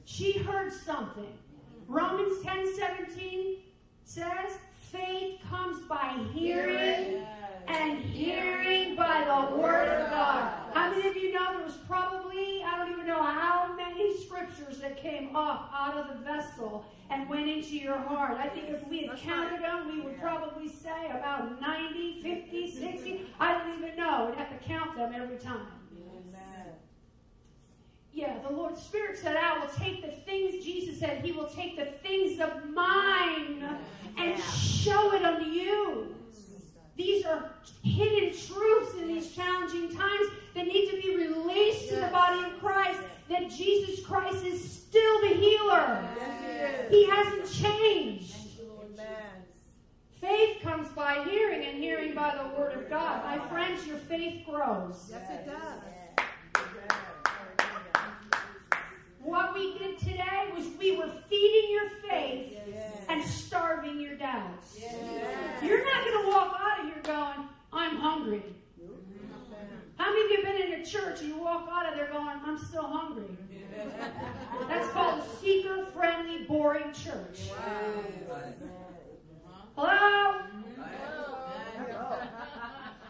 She 0.06 0.38
heard 0.40 0.72
something. 0.72 1.38
Romans 1.88 2.44
10 2.44 2.76
17 2.76 3.58
says, 4.04 4.58
faith 4.92 5.40
comes 5.50 5.86
by 5.88 6.18
hearing 6.34 7.26
and 7.68 8.00
hearing 8.00 8.96
by 8.96 9.24
the 9.26 9.58
word 9.58 9.88
of 9.90 10.10
God. 10.10 10.54
How 10.74 10.92
many 10.92 11.08
of 11.08 11.16
you 11.16 11.34
know 11.34 11.54
there 11.58 11.66
was 11.66 11.78
probably, 11.88 12.64
I 12.64 12.78
don't 12.78 12.92
even 12.92 13.06
know 13.06 13.22
how 13.22 13.74
many 13.76 14.18
scriptures 14.18 14.80
that 14.80 14.98
came 14.98 15.36
up 15.36 15.72
out 15.74 15.96
of 15.98 16.08
the 16.08 16.24
vessel 16.24 16.86
and 17.10 17.30
went 17.30 17.50
into 17.50 17.78
your 17.78 17.98
heart? 17.98 18.38
I 18.38 18.48
think 18.48 18.70
if 18.70 18.86
we 18.88 19.04
had 19.04 19.18
counted 19.18 19.62
them, 19.62 19.88
we 19.94 20.02
would 20.02 20.20
probably 20.20 20.68
say 20.68 21.10
about 21.10 21.62
90, 21.62 22.22
50, 22.22 22.72
60. 22.72 23.26
I 23.40 23.58
don't 23.58 23.78
even 23.78 23.98
know. 23.98 24.28
We'd 24.30 24.38
have 24.38 24.50
to 24.50 24.68
count 24.68 24.96
them 24.96 25.14
every 25.14 25.38
time. 25.38 25.68
Yeah, 28.22 28.38
the 28.48 28.54
Lord 28.54 28.78
Spirit 28.78 29.18
said, 29.18 29.36
I 29.36 29.58
will 29.58 29.74
take 29.80 30.04
the 30.04 30.12
things, 30.12 30.64
Jesus 30.64 31.00
said, 31.00 31.26
He 31.26 31.32
will 31.32 31.48
take 31.48 31.76
the 31.76 31.86
things 32.08 32.40
of 32.40 32.70
mine 32.70 33.68
and 34.16 34.40
show 34.44 35.16
it 35.16 35.24
unto 35.24 35.50
you. 35.50 36.14
These 36.96 37.26
are 37.26 37.50
hidden 37.82 38.30
truths 38.30 38.94
in 39.00 39.08
these 39.08 39.32
challenging 39.32 39.98
times 39.98 40.28
that 40.54 40.68
need 40.68 40.92
to 40.92 41.02
be 41.02 41.18
released 41.18 41.90
to 41.90 41.96
the 41.96 42.10
body 42.12 42.44
of 42.44 42.60
Christ 42.60 43.00
that 43.28 43.50
Jesus 43.50 44.06
Christ 44.06 44.46
is 44.46 44.72
still 44.72 45.22
the 45.22 45.30
healer. 45.30 46.08
He 46.92 47.10
hasn't 47.10 47.52
changed. 47.52 48.36
Faith 50.20 50.62
comes 50.62 50.90
by 50.90 51.24
hearing, 51.28 51.66
and 51.66 51.80
hearing 51.80 52.14
by 52.14 52.36
the 52.38 52.56
Word 52.56 52.74
of 52.74 52.88
God. 52.88 53.26
My 53.26 53.44
friends, 53.48 53.88
your 53.88 53.98
faith 53.98 54.46
grows. 54.46 55.10
Yes, 55.10 55.28
it 55.32 55.48
does. 55.48 55.82
What 59.24 59.54
we 59.54 59.78
did 59.78 60.00
today 60.00 60.50
was 60.56 60.66
we 60.80 60.98
were 60.98 61.10
feeding 61.30 61.72
your 61.72 61.90
faith 62.10 62.58
and 63.08 63.24
starving 63.24 64.00
your 64.00 64.16
doubts. 64.16 64.80
You're 65.62 65.86
not 65.86 66.06
going 66.06 66.24
to 66.24 66.30
walk 66.30 66.60
out 66.60 66.80
of 66.80 66.86
here 66.86 67.02
going, 67.04 67.48
I'm 67.72 67.98
hungry. 67.98 68.44
How 69.98 70.12
many 70.12 70.26
of 70.26 70.32
you 70.32 70.44
have 70.44 70.46
been 70.46 70.74
in 70.74 70.82
a 70.82 70.86
church 70.86 71.20
and 71.22 71.30
you 71.30 71.38
walk 71.38 71.70
out 71.72 71.86
of 71.92 71.96
there 71.96 72.08
going, 72.08 72.40
I'm 72.44 72.58
still 72.58 72.88
hungry? 72.88 73.38
That's 74.68 74.90
called 74.92 75.22
a 75.22 75.26
seeker 75.40 75.86
friendly, 75.94 76.46
boring 76.46 76.92
church. 76.92 77.50
Hello? 79.76 80.42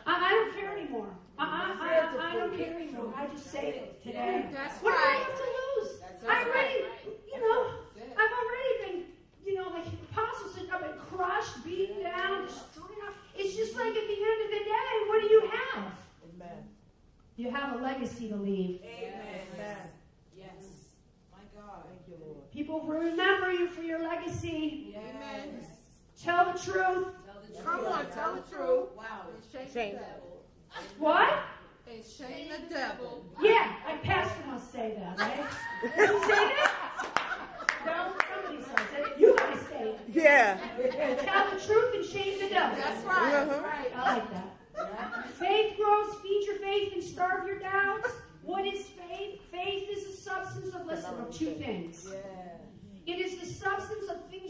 I, 0.05 0.07
I 0.07 0.32
don't 0.32 0.53
care 0.59 0.78
anymore. 0.78 1.07
I, 1.41 1.73
I, 1.81 2.27
I, 2.27 2.31
I 2.31 2.35
don't 2.35 2.57
care 2.57 2.75
anymore. 2.75 3.13
I 3.17 3.27
just 3.27 3.49
say 3.49 3.69
it 3.69 4.03
today. 4.03 4.45
That's 4.53 4.77
what 4.83 4.91
do 4.91 4.97
I 4.97 5.05
right. 5.05 5.17
have 5.17 5.37
to 5.37 5.47
lose? 5.57 5.91
I 6.27 6.43
already, 6.45 6.85
you 7.33 7.41
know, 7.41 7.71
I've 7.97 8.33
already 8.41 8.73
been, 8.85 9.03
you 9.45 9.55
know, 9.55 9.69
like 9.69 9.85
the 9.85 9.97
apostle 10.11 10.49
said, 10.49 10.69
I've 10.71 10.81
been 10.81 10.99
crushed, 11.09 11.63
beaten 11.65 12.03
down, 12.03 12.45
destroyed. 12.45 12.87
It's 13.35 13.55
just 13.55 13.75
like 13.75 13.87
at 13.87 14.07
the 14.07 14.19
end 14.21 14.39
of 14.45 14.51
the 14.51 14.63
day, 14.65 14.93
what 15.07 15.21
do 15.21 15.27
you 15.27 15.49
have? 15.51 15.91
You 17.37 17.49
have 17.49 17.79
a 17.79 17.83
legacy 17.83 18.29
to 18.29 18.35
leave. 18.35 18.81
Amen. 18.83 19.41
Amen. 19.55 19.77
Yes. 20.37 20.51
My 21.31 21.39
God. 21.59 21.85
Thank 21.87 22.01
you, 22.07 22.23
Lord. 22.23 22.51
People 22.51 22.81
will 22.81 22.99
remember 22.99 23.51
you 23.51 23.67
for 23.67 23.81
your 23.81 24.03
legacy. 24.03 24.95
Amen. 24.95 25.65
Tell 26.21 26.53
the 26.53 26.59
truth. 26.59 27.07
Come 27.63 27.85
on, 27.85 28.05
tell 28.11 28.35
the 28.35 28.41
truth. 28.41 28.89
Wow. 28.95 29.25
And 29.33 29.67
shame 29.73 29.73
Shame. 29.73 29.99
The 30.74 30.82
devil. 30.82 30.95
What? 30.99 31.39
And 31.91 32.03
shame 32.05 32.49
the 32.49 32.74
devil. 32.74 33.26
Yeah, 33.41 33.74
a 33.89 33.97
pastor 34.05 34.43
must 34.47 34.72
say 34.72 34.97
that, 34.97 35.19
right? 35.19 35.45
You 35.97 36.19
say 36.22 36.28
that? 36.30 36.72
No, 37.86 38.13
somebody 38.34 38.63
says 38.63 38.88
it. 38.97 39.19
You 39.19 39.36
guys 39.38 39.59
say 39.69 39.82
it. 39.89 39.99
Yeah. 40.07 40.57
Tell 41.22 41.49
the 41.49 41.59
truth 41.65 41.95
and 41.95 42.05
shame 42.05 42.39
the 42.39 42.49
devil. 42.49 42.78
That's 42.78 43.03
right. 43.03 43.34
Uh-huh. 43.34 43.61
Right. 43.63 43.91
I 43.95 44.15
like 44.15 44.32
that. 44.32 44.47
Faith 45.36 45.76
grows, 45.78 46.15
feed 46.22 46.43
your 46.47 46.57
faith 46.57 46.93
and 46.93 47.03
starve 47.03 47.47
your 47.47 47.59
doubts. 47.59 48.09
What 48.43 48.65
is 48.65 48.86
faith? 48.86 49.39
Faith 49.51 49.89
is 49.89 50.05
the 50.05 50.13
substance 50.13 50.74
of, 50.74 50.86
listen, 50.86 51.13
of 51.19 51.36
two 51.36 51.51
things. 51.55 52.07
It 53.05 53.19
is 53.19 53.39
the 53.39 53.45
substance 53.45 54.09
of 54.09 54.17
things 54.30 54.40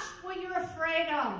Watch 0.00 0.24
what 0.24 0.40
you're 0.42 0.58
afraid 0.58 1.08
of. 1.08 1.34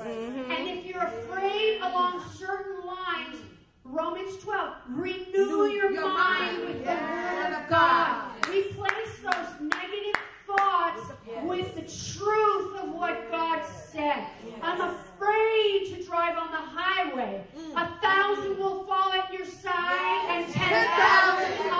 Mm-hmm. 0.00 0.50
And 0.50 0.68
if 0.68 0.84
you're 0.84 1.02
afraid 1.02 1.80
along 1.80 2.22
certain 2.34 2.84
lines, 2.84 3.36
Romans 3.84 4.36
12, 4.42 4.74
renew 4.90 5.66
your, 5.68 5.92
your 5.92 6.02
mind 6.02 6.56
mind. 6.56 6.64
with 6.64 6.78
the 6.78 6.90
Yes. 6.90 7.44
Word 7.52 7.62
of 7.62 7.68
God. 7.70 8.32
Replace 8.48 9.18
those 9.22 9.60
negative 9.60 10.20
thoughts 10.46 11.12
with 11.44 11.74
the 11.74 11.82
truth 11.82 12.76
of 12.80 12.92
what 12.92 13.30
God 13.30 13.62
said. 13.92 14.26
I'm 14.62 14.80
afraid 14.80 15.94
to 15.94 16.04
drive 16.04 16.36
on 16.38 16.50
the 16.50 16.56
highway. 16.56 17.44
A 17.76 17.86
thousand 18.00 18.58
will 18.58 18.84
fall 18.84 19.12
at 19.12 19.32
your 19.32 19.46
side 19.46 20.26
and 20.30 20.52
ten 20.52 20.86
thousand 20.98 21.70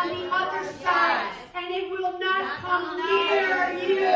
they 1.76 1.90
will 1.90 2.18
not 2.18 2.56
come 2.64 2.96
near 2.96 3.76
you. 3.76 4.08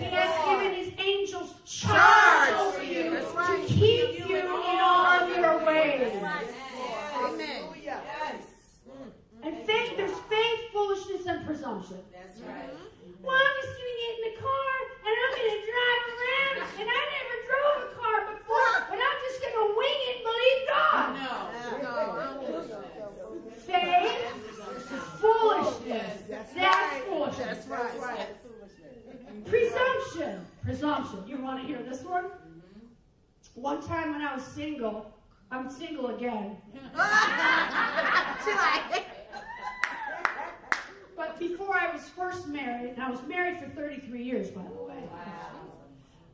He 0.00 0.08
has 0.08 0.32
given 0.48 0.72
his 0.72 0.90
angels 0.96 1.52
charge 1.66 2.54
over 2.54 2.82
you 2.82 3.10
to 3.10 3.64
keep 3.66 4.26
you 4.26 4.38
in 4.38 4.46
all 4.80 5.04
of 5.04 5.36
your 5.36 5.66
ways. 5.66 6.16
Amen. 7.14 7.64
And 9.42 9.54
faith, 9.66 9.98
there's 9.98 10.18
faith, 10.32 10.60
foolishness, 10.72 11.26
and 11.26 11.44
presumption. 11.44 11.98
That's 12.10 12.40
right. 12.40 12.72
Well, 13.20 13.36
I'm 13.36 13.56
just 13.60 13.76
going 13.76 13.92
to 13.92 13.98
get 14.00 14.12
in 14.16 14.22
the 14.32 14.40
car 14.40 14.72
and 15.04 15.14
I'm 15.20 15.32
going 15.36 15.52
to 15.52 15.60
drive 15.60 16.04
around. 16.08 16.56
And 16.80 16.88
I 16.88 17.02
never 17.20 17.36
drove 17.44 17.78
a 17.84 17.90
car 18.00 18.18
before, 18.32 18.76
but 18.88 18.96
I'm 18.96 19.18
just 19.28 19.44
going 19.44 19.56
to 19.60 19.66
wing 19.76 20.00
it 20.08 20.16
and 20.16 20.24
believe 20.24 20.60
God. 20.72 21.12
No. 21.20 21.52
no. 21.82 22.04
Say 23.66 24.16
foolishness. 25.20 26.22
That's, 26.28 26.52
That's 26.54 27.04
foolishness. 27.04 27.46
That's 27.46 27.66
right. 27.68 27.92
That's 27.92 28.06
right. 28.06 29.44
Presumption. 29.46 30.46
Presumption. 30.62 31.24
You 31.26 31.38
want 31.38 31.60
to 31.60 31.66
hear 31.66 31.82
this 31.82 32.02
one? 32.02 32.26
One 33.54 33.86
time 33.86 34.12
when 34.12 34.22
I 34.22 34.34
was 34.34 34.44
single, 34.44 35.14
I'm 35.50 35.70
single 35.70 36.16
again. 36.16 36.56
but 41.16 41.38
before 41.38 41.76
I 41.76 41.92
was 41.92 42.08
first 42.08 42.48
married, 42.48 42.90
and 42.90 43.02
I 43.02 43.10
was 43.10 43.22
married 43.28 43.58
for 43.58 43.68
33 43.68 44.22
years, 44.22 44.50
by 44.50 44.62
the 44.62 44.82
way. 44.82 45.04
Wow. 45.12 45.60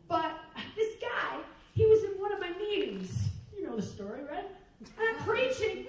But 0.08 0.32
this 0.76 0.94
guy, 1.00 1.38
he 1.74 1.84
was 1.86 2.04
in 2.04 2.12
one 2.12 2.32
of 2.32 2.40
my 2.40 2.50
meetings. 2.58 3.28
You 3.56 3.66
know 3.66 3.76
the 3.76 3.82
story, 3.82 4.22
right? 4.24 4.46
And 4.80 5.18
I'm 5.18 5.24
preaching. 5.24 5.86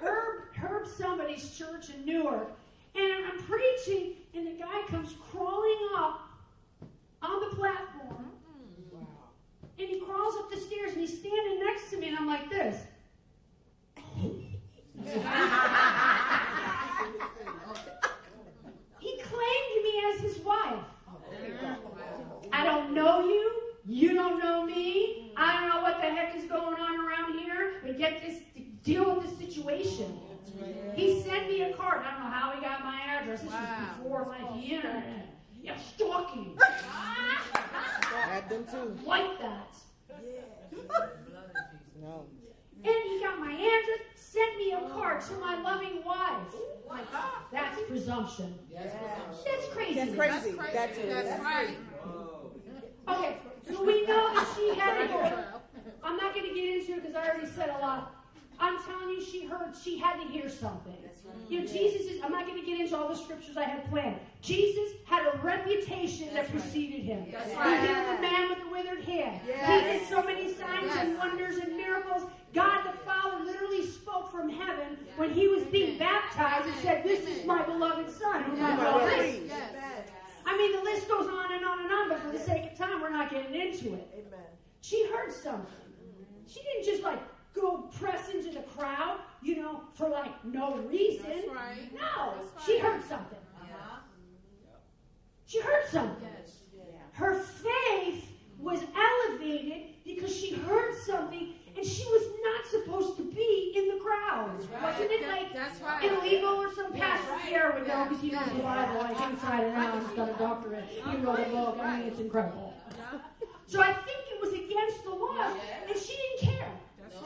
Herb, 0.00 0.54
Herb 0.54 0.86
somebody's 0.86 1.56
church 1.56 1.90
in 1.90 2.04
Newark. 2.04 2.52
And 2.94 3.26
I'm 3.26 3.38
preaching, 3.44 4.14
and 4.34 4.46
the 4.46 4.52
guy 4.52 4.82
comes 4.88 5.14
crawling 5.30 5.78
up 5.96 6.28
on 7.22 7.40
the 7.48 7.56
platform. 7.56 8.32
And 9.78 9.88
he 9.88 10.00
crawls 10.00 10.34
up 10.36 10.50
the 10.50 10.58
stairs, 10.58 10.92
and 10.92 11.00
he's 11.00 11.18
standing 11.18 11.60
next 11.64 11.90
to 11.90 11.98
me, 11.98 12.08
and 12.08 12.18
I'm 12.18 12.26
like 12.26 12.50
this. 12.50 12.82
He 18.98 19.20
claimed 19.22 19.82
me 19.82 20.02
as 20.12 20.20
his 20.20 20.38
wife. 20.40 20.84
I 22.52 22.64
don't 22.64 22.92
know 22.92 23.24
you. 23.26 23.69
You 23.86 24.14
don't 24.14 24.38
know 24.38 24.64
me. 24.64 25.32
I 25.36 25.60
don't 25.60 25.68
know 25.68 25.82
what 25.82 26.00
the 26.00 26.08
heck 26.08 26.36
is 26.36 26.44
going 26.44 26.80
on 26.80 27.06
around 27.06 27.38
here. 27.38 27.74
But 27.82 27.98
get 27.98 28.22
this, 28.22 28.40
deal 28.82 29.14
with 29.16 29.28
this 29.28 29.38
situation. 29.38 30.18
He 30.94 31.22
sent 31.22 31.48
me 31.48 31.62
a 31.62 31.74
card. 31.74 32.02
I 32.04 32.10
don't 32.12 32.24
know 32.24 32.30
how 32.30 32.52
he 32.52 32.60
got 32.60 32.84
my 32.84 33.00
address. 33.00 33.40
This 33.40 33.50
was 33.50 33.60
before 33.98 34.26
like 34.28 34.54
the 34.54 34.74
internet. 34.74 35.26
Yeah, 35.62 35.76
stalking. 35.76 36.58
Had 37.52 38.48
them 38.48 38.64
too. 38.70 38.96
Like 39.04 39.38
that. 39.40 39.76
No. 42.00 42.26
And 42.82 42.94
he 43.08 43.20
got 43.20 43.38
my 43.38 43.52
address, 43.52 44.00
sent 44.14 44.56
me 44.56 44.72
a 44.72 44.80
card 44.88 45.20
to 45.22 45.32
my 45.34 45.60
loving 45.60 46.02
wife. 46.02 46.54
Like, 46.88 47.04
that's 47.52 47.78
presumption. 47.88 48.58
That's 48.72 49.68
crazy. 49.72 49.94
That's 49.94 50.14
crazy. 50.14 50.56
That's 50.72 50.98
it. 50.98 51.10
That's 51.10 51.42
right. 51.42 51.76
Okay, 53.08 53.38
so 53.68 53.84
we 53.84 54.06
know 54.06 54.34
that 54.34 54.46
she 54.56 54.74
had 54.78 55.08
hear. 55.08 55.44
I'm 56.02 56.16
not 56.16 56.34
going 56.34 56.48
to 56.48 56.54
get 56.54 56.78
into 56.78 56.92
it 56.92 57.02
because 57.02 57.16
I 57.16 57.28
already 57.28 57.46
said 57.46 57.70
a 57.70 57.78
lot. 57.80 58.14
I'm 58.58 58.78
telling 58.82 59.08
you, 59.08 59.24
she 59.24 59.46
heard, 59.46 59.74
she 59.82 59.98
had 59.98 60.20
to 60.20 60.28
hear 60.28 60.48
something. 60.48 60.96
You 61.48 61.60
know, 61.60 61.66
Jesus 61.66 62.02
is, 62.02 62.22
I'm 62.22 62.32
not 62.32 62.46
going 62.46 62.60
to 62.60 62.66
get 62.66 62.80
into 62.80 62.96
all 62.96 63.08
the 63.08 63.16
scriptures 63.16 63.56
I 63.56 63.64
had 63.64 63.88
planned. 63.90 64.16
Jesus 64.42 64.92
had 65.06 65.26
a 65.26 65.38
reputation 65.38 66.32
that 66.34 66.50
preceded 66.50 67.02
him. 67.02 67.24
He 67.24 67.34
right. 67.56 67.80
healed 67.80 68.18
the 68.18 68.22
man 68.22 68.48
with 68.50 68.60
the 68.60 68.68
withered 68.68 69.04
hand. 69.04 69.40
He 69.44 69.80
did 69.80 70.06
so 70.08 70.22
many 70.22 70.52
signs 70.52 70.92
and 70.96 71.16
wonders 71.18 71.56
and 71.56 71.76
miracles. 71.76 72.22
God 72.52 72.84
the 72.84 72.96
Father 72.98 73.44
literally 73.44 73.86
spoke 73.86 74.30
from 74.30 74.48
heaven 74.48 74.98
when 75.16 75.32
he 75.32 75.48
was 75.48 75.62
being 75.64 75.98
baptized 75.98 76.66
and 76.66 76.76
said, 76.82 77.04
This 77.04 77.26
is 77.26 77.46
my 77.46 77.62
beloved 77.62 78.10
Son, 78.10 78.42
whom 78.44 78.64
I. 78.64 79.16
Please. 79.16 79.50
I 80.50 80.56
mean, 80.56 80.72
the 80.72 80.82
list 80.82 81.08
goes 81.08 81.28
on 81.28 81.52
and 81.52 81.64
on 81.64 81.80
and 81.80 81.92
on, 81.92 82.08
but 82.08 82.18
for 82.18 82.32
the 82.32 82.38
sake 82.38 82.72
of 82.72 82.76
time, 82.76 83.00
we're 83.00 83.10
not 83.10 83.30
getting 83.30 83.54
into 83.54 83.94
it. 83.94 84.08
Amen. 84.12 84.46
She 84.80 85.06
heard 85.06 85.32
something. 85.32 85.72
She 86.48 86.60
didn't 86.62 86.84
just 86.84 87.04
like 87.04 87.20
go 87.54 87.88
press 88.00 88.30
into 88.30 88.50
the 88.50 88.62
crowd, 88.62 89.20
you 89.42 89.56
know, 89.62 89.82
for 89.94 90.08
like 90.08 90.44
no 90.44 90.76
reason. 90.78 91.26
That's 91.28 91.46
right. 91.46 91.94
No, 91.94 92.34
That's 92.52 92.66
she 92.66 92.80
heard 92.80 93.00
something. 93.04 93.38
Uh-huh. 93.62 93.98
She 95.46 95.60
heard 95.60 95.86
something. 95.88 96.28
Her 97.12 97.34
faith 97.34 98.24
was 98.58 98.80
elevated 99.28 99.94
because 100.04 100.34
she 100.34 100.54
heard 100.54 100.96
something 100.96 101.54
and 101.76 101.86
she 101.86 102.04
was 102.04 102.22
not 102.42 102.66
supposed 102.66 103.16
to 103.16 103.22
be 103.22 103.72
in 103.76 103.88
the 103.88 104.02
crowd. 104.02 104.50
Wasn't 104.82 105.10
it 105.10 105.28
like 105.28 105.52
That's 105.54 105.80
right. 105.80 106.04
illegal 106.04 106.54
or 106.56 106.74
some 106.74 106.92
pastor 106.92 107.38
here 107.40 107.72
would 107.74 107.86
know 107.86 108.04
because 108.08 108.22
he 108.22 108.30
knows 108.30 108.46
the 108.56 108.62
Bible 108.62 109.00
like 109.00 109.20
inside 109.30 109.64
and 109.64 109.76
out. 109.76 110.00
He's 110.00 110.16
got 110.16 110.28
a 110.28 110.38
doctorate. 110.38 110.84
He 110.84 111.16
wrote 111.18 111.38
a 111.40 111.50
book. 111.50 111.78
I 111.80 111.98
mean, 111.98 112.08
it's 112.08 112.20
incredible. 112.20 112.74
So 113.66 113.80
I 113.80 113.92
think 113.92 114.18
it 114.32 114.40
was 114.40 114.52
against 114.52 115.04
the 115.04 115.10
laws, 115.10 115.56
and 115.88 115.96
she 115.96 116.16
didn't 116.16 116.56
care. 116.58 116.68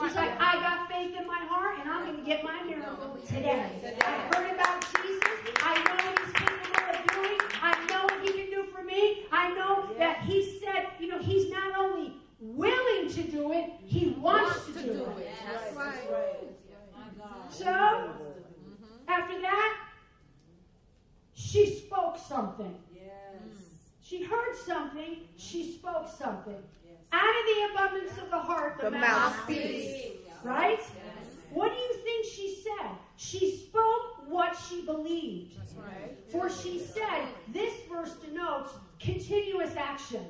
She's 0.03 0.15
like, 0.15 0.39
I 0.39 0.55
got 0.61 0.91
faith 0.91 1.17
in 1.19 1.27
my 1.27 1.39
heart, 1.49 1.79
and 1.81 1.89
I'm 1.89 2.05
going 2.05 2.19
to 2.19 2.23
get 2.25 2.45
my 2.45 2.63
miracle 2.65 3.17
today. 3.27 3.97
I 4.03 4.37
heard 4.37 4.51
about 4.53 4.85
Jesus. 5.03 5.25
I 5.63 5.75
know 5.85 6.05
what 6.05 6.19
he's 6.19 6.33
capable 6.35 6.91
of 6.91 7.07
doing. 7.15 7.39
I 7.63 7.87
know 7.89 8.03
what 8.05 8.21
he 8.23 8.33
can 8.33 8.51
do 8.51 8.65
for 8.71 8.83
me. 8.83 9.25
I 9.33 9.55
know 9.55 9.89
that 9.99 10.21
he 10.25 10.59
said, 10.61 10.89
you 11.01 11.09
know, 11.09 11.19
he's 11.19 11.51
not 11.51 11.79
only 11.79 12.13
willing 12.45 13.09
to 13.11 13.23
do 13.23 13.53
it, 13.53 13.71
he 13.85 14.11
wants 14.21 14.67
to 14.67 14.73
do 14.73 15.05
it. 15.19 15.31
That's 15.47 15.77
right. 15.77 15.99
So, 17.51 18.11
after 19.09 19.41
that, 19.41 19.79
she 21.35 21.77
spoke 21.77 22.19
something. 22.19 22.75
She 24.03 24.23
heard 24.23 24.55
something, 24.67 25.21
she 25.37 25.73
spoke 25.73 26.09
something. 26.09 26.63
Out 27.13 27.29
of 27.29 27.47
the 27.47 27.73
abundance 27.73 28.19
of 28.19 28.31
the 28.31 28.39
heart, 28.39 28.77
the, 28.79 28.91
The 28.91 28.91
mouth 28.91 29.01
mouth 29.01 29.43
speaks. 29.45 30.19
Right? 30.43 30.81
What 31.53 31.73
do 31.73 31.79
you 31.79 31.95
think 32.03 32.27
she 32.27 32.63
said? 32.63 32.91
She 33.17 33.57
spoke 33.57 34.29
what 34.29 34.57
she 34.69 34.83
believed. 34.83 35.57
That's 35.59 35.75
right. 35.75 36.19
For 36.31 36.51
she 36.51 36.81
said, 36.81 37.29
this 37.49 37.73
verse 37.91 38.15
denotes 38.15 38.73
continuous 39.01 39.75
action. 39.77 40.27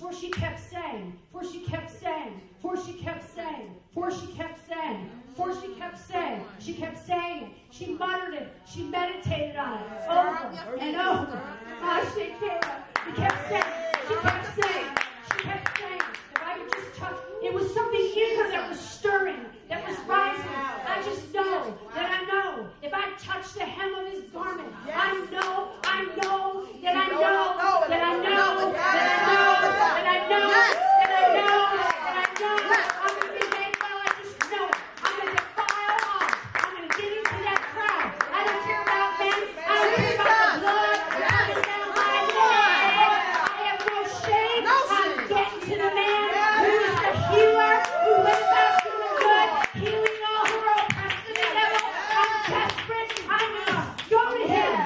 For 0.00 0.12
she 0.12 0.30
kept 0.30 0.60
saying, 0.60 1.16
for 1.32 1.42
she 1.44 1.60
kept 1.60 1.90
saying, 1.90 2.40
for 2.60 2.76
she 2.76 2.92
kept 2.94 3.34
saying, 3.34 3.74
for 3.94 4.10
she 4.10 4.26
kept 4.28 4.58
saying, 4.68 5.10
for 5.36 5.54
she 5.60 5.68
kept 5.74 5.98
saying, 5.98 6.44
she 6.58 6.74
kept 6.74 7.06
saying 7.06 7.44
it. 7.44 7.48
She 7.70 7.86
muttered 7.94 8.34
it. 8.34 8.52
She 8.66 8.82
meditated 8.84 9.56
on 9.56 9.74
it 9.74 9.86
over 10.08 10.76
and 10.78 10.96
over. 10.96 11.40
Ah, 11.82 12.04
she 12.14 12.26
kept 12.40 12.66
she 13.06 13.12
kept 13.12 13.48
saying, 13.48 13.64
she 14.08 14.14
kept 14.14 14.46
saying, 14.62 14.86
she 15.32 15.38
kept 15.44 15.78
saying. 15.78 16.00
If 16.36 16.42
I 16.42 16.58
could 16.58 16.72
just 16.72 16.94
touch, 16.98 17.16
it 17.42 17.52
was 17.54 17.72
something 17.72 18.00
in 18.00 18.38
her 18.38 18.50
that 18.50 18.68
was 18.68 18.78
stirring, 18.80 19.44
that 19.68 19.86
was 19.88 19.96
rising. 20.06 20.44
I 20.86 21.02
just 21.04 21.32
know 21.32 21.76
that 21.94 22.10
I 22.10 22.24
know 22.26 22.68
if 22.82 22.92
I 22.92 23.10
touch 23.18 23.54
the 23.54 23.64
hem 23.64 23.94
of 23.94 24.06
his 24.12 24.24
garment, 24.30 24.68
I 24.86 25.14
know, 25.32 25.70
I 25.84 26.04
know 26.22 26.66
that 26.82 26.94
I 26.96 27.08
know 27.08 27.88
that 27.88 28.02
I 28.02 28.16
know 28.22 28.72
that 28.72 28.94
I 28.94 29.08
know 29.14 29.62
that 29.64 30.06
I 30.06 30.28
know 30.28 30.44
that 30.44 31.14
I 31.14 31.38
know 31.40 31.62
that 32.04 32.16
I 32.16 32.28
know 32.40 32.56
I'm 33.02 33.14
gonna 33.20 33.32
be 33.32 33.44
made 33.50 33.74
well. 33.80 33.98
I 34.04 34.08
just 34.20 34.36
know 34.52 34.64
it. 34.68 34.76
I'm 35.02 35.14
gonna 35.18 35.32
defile 35.32 35.98
on. 36.14 36.28
I'm 36.54 36.70
gonna 36.74 36.92
get 36.94 37.10
into 37.18 37.36
that 37.44 37.60
crowd. 37.72 38.08
I 38.30 38.40
don't 38.44 38.60
care 38.64 38.82
about 38.84 39.10
men. 39.18 39.38
I 39.64 39.74
don't 39.74 39.96
care 39.96 40.14
about 40.14 40.38
the 40.44 40.60
blood. 40.60 40.98
I'm 41.14 41.48
gonna 41.48 41.64
down 41.64 41.88
my 41.94 42.14
leg. 42.34 43.08
I 43.44 43.58
have 43.64 43.80
no 43.88 43.98
shame. 44.22 44.64
I'm 44.64 45.12
getting 45.28 45.60
to 45.64 45.74
the 45.82 45.90
man 45.94 46.28
who 46.60 46.70
is 46.84 46.94
the 47.00 47.12
healer, 47.32 47.74
who 48.04 48.12
went 48.24 48.44
back 48.52 48.72
to 48.84 48.90
the 48.92 49.10
good, 49.24 49.48
healing 49.80 50.20
all 50.24 50.44
who 50.46 50.58
are 50.60 50.78
oppressed 50.84 51.24
of 51.24 51.34
the 51.34 51.48
devil. 51.54 51.80
I'm 52.14 52.32
desperate. 52.52 53.10
I'm 53.26 53.50
gonna 53.54 53.96
go 54.10 54.20
to 54.36 54.44
him. 54.46 54.76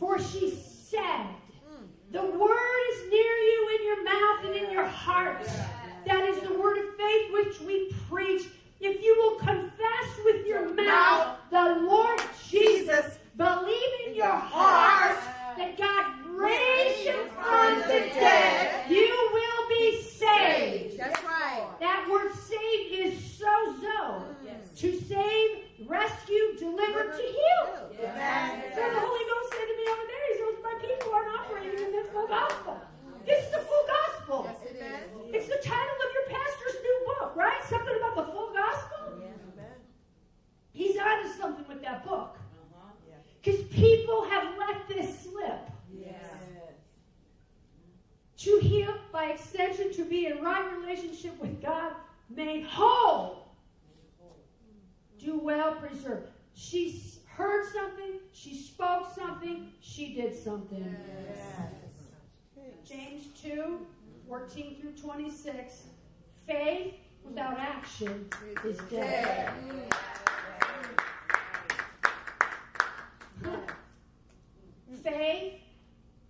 For 0.00 0.18
she 0.20 0.50
said, 0.50 1.26
The 2.12 2.22
word 2.22 2.80
is 2.92 2.98
near 3.10 3.36
you 3.48 3.78
in 3.78 3.84
your 3.86 4.04
mouth 4.04 4.44
and 4.44 4.54
in 4.54 4.70
your 4.70 4.86
heart. 4.86 5.46
That 6.06 6.28
is 6.28 6.40
the 6.42 6.54
word 6.58 6.78
of 6.78 6.94
faith 6.96 7.32
which 7.32 7.60
we 7.60 7.92
preach. 8.10 8.46
If 8.80 9.02
you 9.02 9.16
will 9.16 9.38
confess 9.38 10.08
with 10.24 10.46
your 10.46 10.74
mouth 10.74 11.38
the 11.50 11.80
Lord 11.88 12.20
Jesus, 12.48 13.18
believe 13.36 13.92
in 14.08 14.14
your 14.14 14.26
heart 14.26 15.18
that 15.56 15.78
God 15.78 16.06
raised 16.36 17.06
him 17.06 17.28
from 17.40 17.78
the 17.80 18.10
dead, 18.12 18.90
you 18.90 19.30
will 19.32 19.68
be 19.68 20.02
saved. 20.02 20.98
That's 20.98 21.22
right. 21.24 21.66
That 21.80 22.06
word 22.10 22.32
saved 22.34 22.92
is 22.92 23.14
sozo. 23.40 24.24
To 24.76 25.00
save, 25.00 25.50
rescue, 25.86 26.56
deliver, 26.58 27.04
to 27.04 27.22
heal. 27.22 27.64
So 27.78 27.96
the 27.96 29.00
Holy 29.00 29.24
Ghost 29.30 29.52
said 29.54 29.66
to 29.70 29.74
me 29.78 29.84
over 29.88 30.06
there, 30.10 30.24
he 30.28 30.34
says, 30.34 30.56
my 30.64 30.74
people 30.82 31.14
aren't 31.14 31.40
operating 31.40 31.78
in 31.86 31.92
the 31.92 32.08
full 32.12 32.26
gospel. 32.26 32.80
This 33.24 33.44
is 33.46 33.50
the 33.52 33.58
full 33.60 33.86
gospel. 33.86 34.50
Yes, 34.50 34.70
it 34.70 34.76
is. 34.76 35.34
It's 35.34 35.46
the 35.46 35.60
title 35.68 35.96
of 36.04 36.10
your 36.12 36.38
pastor's 36.38 36.82
new 36.82 37.06
book, 37.06 37.36
right? 37.36 37.62
Something 37.68 37.94
about 37.96 38.16
the 38.16 38.32
full 38.32 38.52
gospel. 38.52 39.22
He's 40.72 40.96
onto 40.98 41.28
something 41.38 41.64
with 41.68 41.80
that 41.82 42.04
book. 42.04 42.36
Because 43.42 43.62
people 43.66 44.24
have 44.28 44.58
let 44.58 44.88
this 44.88 45.20
slip. 45.20 45.70
To 48.38 48.58
heal, 48.60 48.94
by 49.24 49.30
extension, 49.32 49.92
to 49.92 50.04
be 50.04 50.26
in 50.26 50.42
right 50.42 50.64
relationship 50.78 51.40
with 51.40 51.62
God, 51.62 51.92
made 52.34 52.64
whole. 52.64 53.48
Do 55.18 55.38
well, 55.38 55.74
preserve. 55.76 56.24
She 56.54 57.00
heard 57.26 57.66
something, 57.72 58.20
she 58.32 58.54
spoke 58.54 59.14
something, 59.14 59.68
she 59.80 60.14
did 60.14 60.36
something. 60.36 60.96
James 62.86 63.26
2, 63.42 63.86
14 64.28 64.76
through 64.80 64.92
26. 64.92 65.84
Faith 66.46 66.94
without 67.24 67.58
action 67.58 68.28
is 68.64 68.76
dead. 68.90 69.50
Faith 75.02 75.54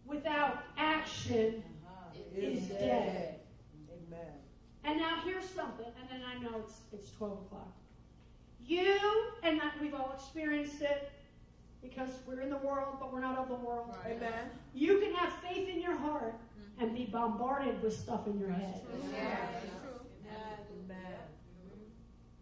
without 0.07 0.65
action 0.77 1.63
is 2.37 2.67
dead. 2.69 3.41
Amen. 3.91 4.33
And 4.85 4.99
now 4.99 5.19
here's 5.25 5.49
something, 5.49 5.87
and 5.87 6.09
then 6.11 6.23
I 6.27 6.43
know 6.43 6.61
it's, 6.65 6.81
it's 6.93 7.11
12 7.13 7.33
o'clock. 7.47 7.73
You, 8.67 8.99
and 9.43 9.61
I, 9.61 9.71
we've 9.81 9.95
all 9.95 10.13
experienced 10.15 10.81
it 10.83 11.11
because 11.83 12.11
we're 12.27 12.41
in 12.41 12.51
the 12.51 12.59
world, 12.59 12.97
but 12.99 13.13
we're 13.13 13.21
not 13.21 13.39
of 13.39 13.49
the 13.49 13.55
world. 13.55 13.95
Amen. 14.07 14.51
You 14.75 15.01
can 15.01 15.13
have 15.15 15.33
faith 15.35 15.69
in 15.69 15.81
your 15.81 15.97
heart 15.97 16.35
and 16.81 16.95
be 16.95 17.05
bombarded 17.05 17.83
with 17.83 17.95
stuff 17.95 18.27
in 18.27 18.39
your 18.39 18.51
head. 18.51 18.81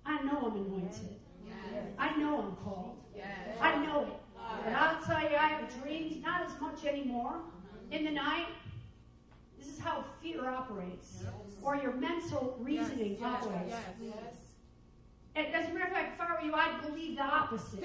I 0.05 0.22
know 0.22 0.38
I'm 0.47 0.66
anointed. 0.66 1.16
I 1.99 2.16
know 2.16 2.40
I'm 2.40 2.57
called. 2.64 2.97
Yes. 3.14 3.26
I 3.61 3.84
know 3.84 4.03
it. 4.03 4.09
But 4.64 4.74
I'll 4.74 5.03
tell 5.03 5.20
you, 5.20 5.36
I 5.36 5.49
have 5.49 5.82
dreams, 5.82 6.22
not 6.22 6.43
as 6.43 6.61
much 6.61 6.84
anymore. 6.84 7.36
In 7.90 8.05
the 8.05 8.11
night, 8.11 8.47
this 9.63 9.75
is 9.75 9.79
how 9.81 10.05
fear 10.21 10.49
operates, 10.49 11.23
or 11.63 11.77
your 11.77 11.93
mental 11.93 12.57
reasoning 12.61 13.17
operates. 13.23 13.69
Yes, 13.69 13.83
yes. 14.03 14.15
And 15.37 15.55
as 15.55 15.71
a 15.71 15.73
matter 15.73 15.85
of 15.87 15.93
fact, 15.93 16.15
if 16.15 16.21
I 16.21 16.35
were 16.35 16.45
you, 16.45 16.53
I'd 16.55 16.83
believe 16.87 17.17
the 17.17 17.23
opposite. 17.23 17.85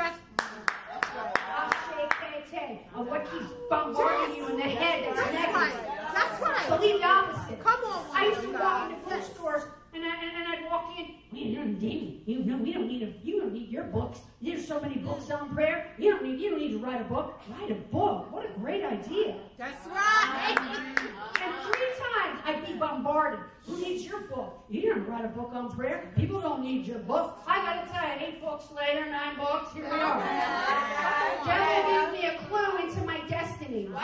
Of 2.95 3.07
what 3.07 3.31
keeps 3.31 3.45
bombarding 3.69 4.35
you 4.35 4.47
in 4.47 4.57
the 4.57 4.63
head 4.63 5.03
that's 5.05 5.19
That's 5.19 5.33
negative. 5.33 5.55
right. 5.55 6.13
That's 6.13 6.41
right. 6.41 6.79
Believe 6.79 6.99
the 6.99 7.07
opposite. 7.07 7.63
Come 7.63 7.83
on, 7.85 8.05
I 8.13 8.25
used 8.25 8.41
to 8.41 8.47
woman 8.47 8.61
walk 8.61 8.89
God. 8.89 8.91
into 8.91 9.09
bookstores 9.09 9.63
and, 9.97 10.05
I, 10.05 10.23
and, 10.23 10.35
and 10.37 10.47
I'd 10.47 10.69
walk 10.69 10.93
in. 10.97 11.05
Man, 11.31 11.51
you're 11.51 11.65
Davy. 11.65 12.21
You 12.25 12.43
know 12.43 12.57
we 12.57 12.71
don't 12.71 12.87
need 12.87 13.03
a 13.03 13.13
you 13.25 13.41
don't 13.41 13.53
need 13.53 13.69
your 13.69 13.83
books. 13.85 14.19
There's 14.41 14.65
so 14.65 14.79
many 14.79 14.95
books 14.95 15.29
on 15.29 15.53
prayer. 15.53 15.91
You 15.97 16.11
don't 16.11 16.23
need 16.23 16.39
you 16.39 16.51
don't 16.51 16.59
need 16.59 16.71
to 16.71 16.79
write 16.79 17.01
a 17.01 17.05
book. 17.05 17.39
Write 17.49 17.71
a 17.71 17.75
book. 17.75 18.31
What 18.31 18.45
a 18.45 18.59
great 18.59 18.83
idea. 18.83 19.35
That's 19.57 19.85
right. 19.87 20.57
And 21.39 21.53
three 21.63 21.93
times 21.99 22.41
I'd 22.45 22.65
be 22.65 22.73
bombarded. 22.73 23.39
Who 23.67 23.79
needs 23.79 24.03
your 24.03 24.21
book? 24.21 24.65
You 24.69 24.81
didn't 24.81 25.05
write 25.07 25.23
a 25.23 25.27
book 25.27 25.51
on 25.53 25.71
prayer. 25.71 26.11
People 26.15 26.41
don't 26.41 26.63
need 26.63 26.87
your 26.87 26.97
book. 26.99 27.39
I 27.45 27.57
gotta 27.57 27.87
tell 27.91 28.03
you, 28.03 28.25
eight 28.25 28.41
books 28.41 28.65
later, 28.75 29.05
nine 29.05 29.35
books, 29.37 29.71
here 29.73 29.83
we 29.83 29.89
are. 29.91 30.19
Devil 31.45 31.91
gives 31.91 32.11
me 32.13 32.27
a 32.27 32.37
clue 32.47 32.77
into 32.87 33.05
my 33.05 33.21
destiny. 33.29 33.87
What 33.87 34.03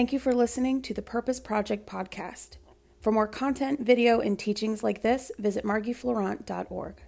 Thank 0.00 0.14
you 0.14 0.18
for 0.18 0.32
listening 0.32 0.80
to 0.80 0.94
the 0.94 1.02
Purpose 1.02 1.40
Project 1.40 1.86
podcast. 1.86 2.56
For 3.02 3.12
more 3.12 3.26
content, 3.26 3.80
video, 3.80 4.20
and 4.20 4.38
teachings 4.38 4.82
like 4.82 5.02
this, 5.02 5.30
visit 5.38 5.62
margieflorent.org. 5.62 7.02